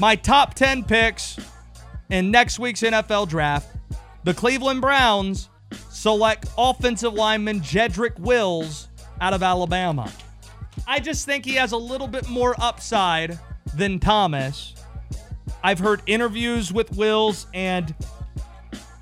[0.00, 1.38] my top 10 picks
[2.08, 3.73] in next week's NFL draft,
[4.24, 5.50] the Cleveland Browns
[5.90, 8.88] select offensive lineman Jedrick Wills
[9.20, 10.10] out of Alabama.
[10.86, 13.38] I just think he has a little bit more upside
[13.74, 14.74] than Thomas.
[15.62, 17.94] I've heard interviews with Wills, and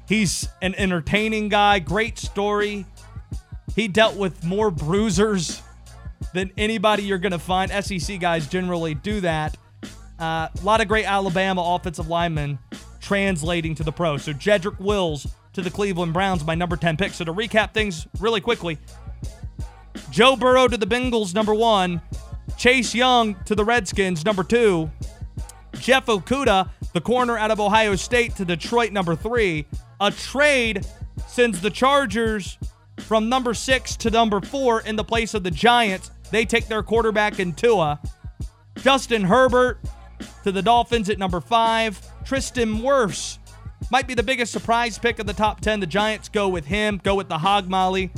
[0.08, 1.78] he's an entertaining guy.
[1.78, 2.84] Great story.
[3.74, 5.62] He dealt with more bruisers
[6.34, 7.70] than anybody you're going to find.
[7.84, 9.56] SEC guys generally do that.
[10.18, 12.58] Uh, a lot of great Alabama offensive linemen
[13.02, 14.24] translating to the pros.
[14.24, 17.12] So Jedrick Wills to the Cleveland Browns, my number 10 pick.
[17.12, 18.78] So to recap things really quickly
[20.10, 22.00] Joe Burrow to the Bengals, number one.
[22.56, 24.90] Chase Young to the Redskins, number two.
[25.78, 29.66] Jeff Okudah, the corner out of Ohio State, to Detroit, number three.
[30.00, 30.86] A trade
[31.26, 32.58] sends the Chargers
[32.98, 36.10] from number six to number four in the place of the Giants.
[36.30, 38.00] They take their quarterback in Tua.
[38.76, 39.80] Justin Herbert
[40.44, 42.00] to the Dolphins at number five.
[42.32, 43.36] Tristan Wirfs
[43.90, 45.80] might be the biggest surprise pick of the top 10.
[45.80, 48.10] The Giants go with him, go with the Hog Molly.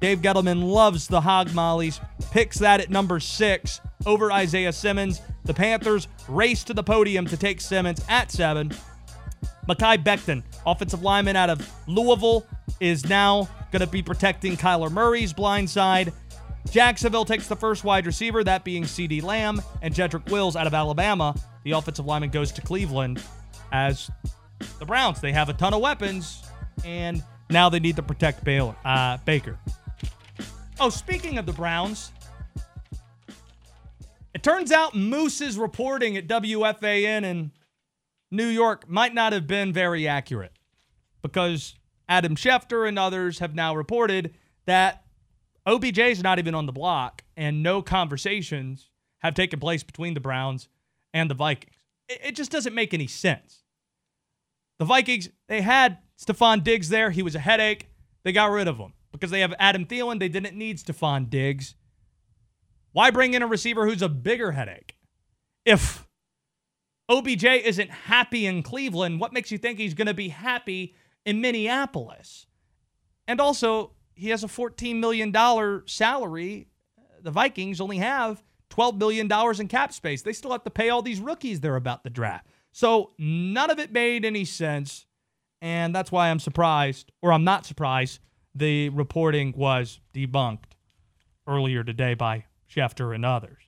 [0.00, 2.00] Dave Gettleman loves the Hog Mollies,
[2.32, 5.22] picks that at number six over Isaiah Simmons.
[5.44, 8.72] The Panthers race to the podium to take Simmons at seven.
[9.68, 12.44] Mekhi Becton, offensive lineman out of Louisville,
[12.80, 16.12] is now going to be protecting Kyler Murray's blind side.
[16.72, 20.74] Jacksonville takes the first wide receiver, that being CeeDee Lamb, and Jedrick Wills out of
[20.74, 21.32] Alabama.
[21.66, 23.20] The offensive lineman goes to Cleveland
[23.72, 24.08] as
[24.78, 25.20] the Browns.
[25.20, 26.44] They have a ton of weapons,
[26.84, 29.58] and now they need to protect Baylor, uh, Baker.
[30.78, 32.12] Oh, speaking of the Browns,
[34.32, 37.50] it turns out Moose's reporting at WFAN in
[38.30, 40.52] New York might not have been very accurate
[41.20, 41.74] because
[42.08, 44.36] Adam Schefter and others have now reported
[44.66, 45.02] that
[45.66, 48.88] OBJ is not even on the block and no conversations
[49.18, 50.68] have taken place between the Browns
[51.12, 51.74] and the Vikings.
[52.08, 53.62] It, it just doesn't make any sense.
[54.78, 57.10] The Vikings, they had Stefon Diggs there.
[57.10, 57.88] He was a headache.
[58.24, 60.18] They got rid of him because they have Adam Thielen.
[60.18, 61.74] They didn't need Stefon Diggs.
[62.92, 64.96] Why bring in a receiver who's a bigger headache?
[65.64, 66.06] If
[67.08, 70.94] OBJ isn't happy in Cleveland, what makes you think he's going to be happy
[71.24, 72.46] in Minneapolis?
[73.28, 75.32] And also, he has a $14 million
[75.86, 76.68] salary.
[77.22, 80.22] The Vikings only have $12 million in cap space.
[80.22, 82.46] They still have to pay all these rookies they're about to draft.
[82.72, 85.06] So none of it made any sense.
[85.62, 88.20] And that's why I'm surprised, or I'm not surprised,
[88.54, 90.74] the reporting was debunked
[91.46, 93.62] earlier today by Schefter and others.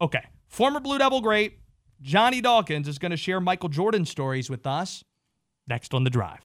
[0.00, 0.24] Okay.
[0.48, 1.58] Former Blue Devil great
[2.00, 5.04] Johnny Dawkins is going to share Michael Jordan stories with us
[5.66, 6.36] next on the drive.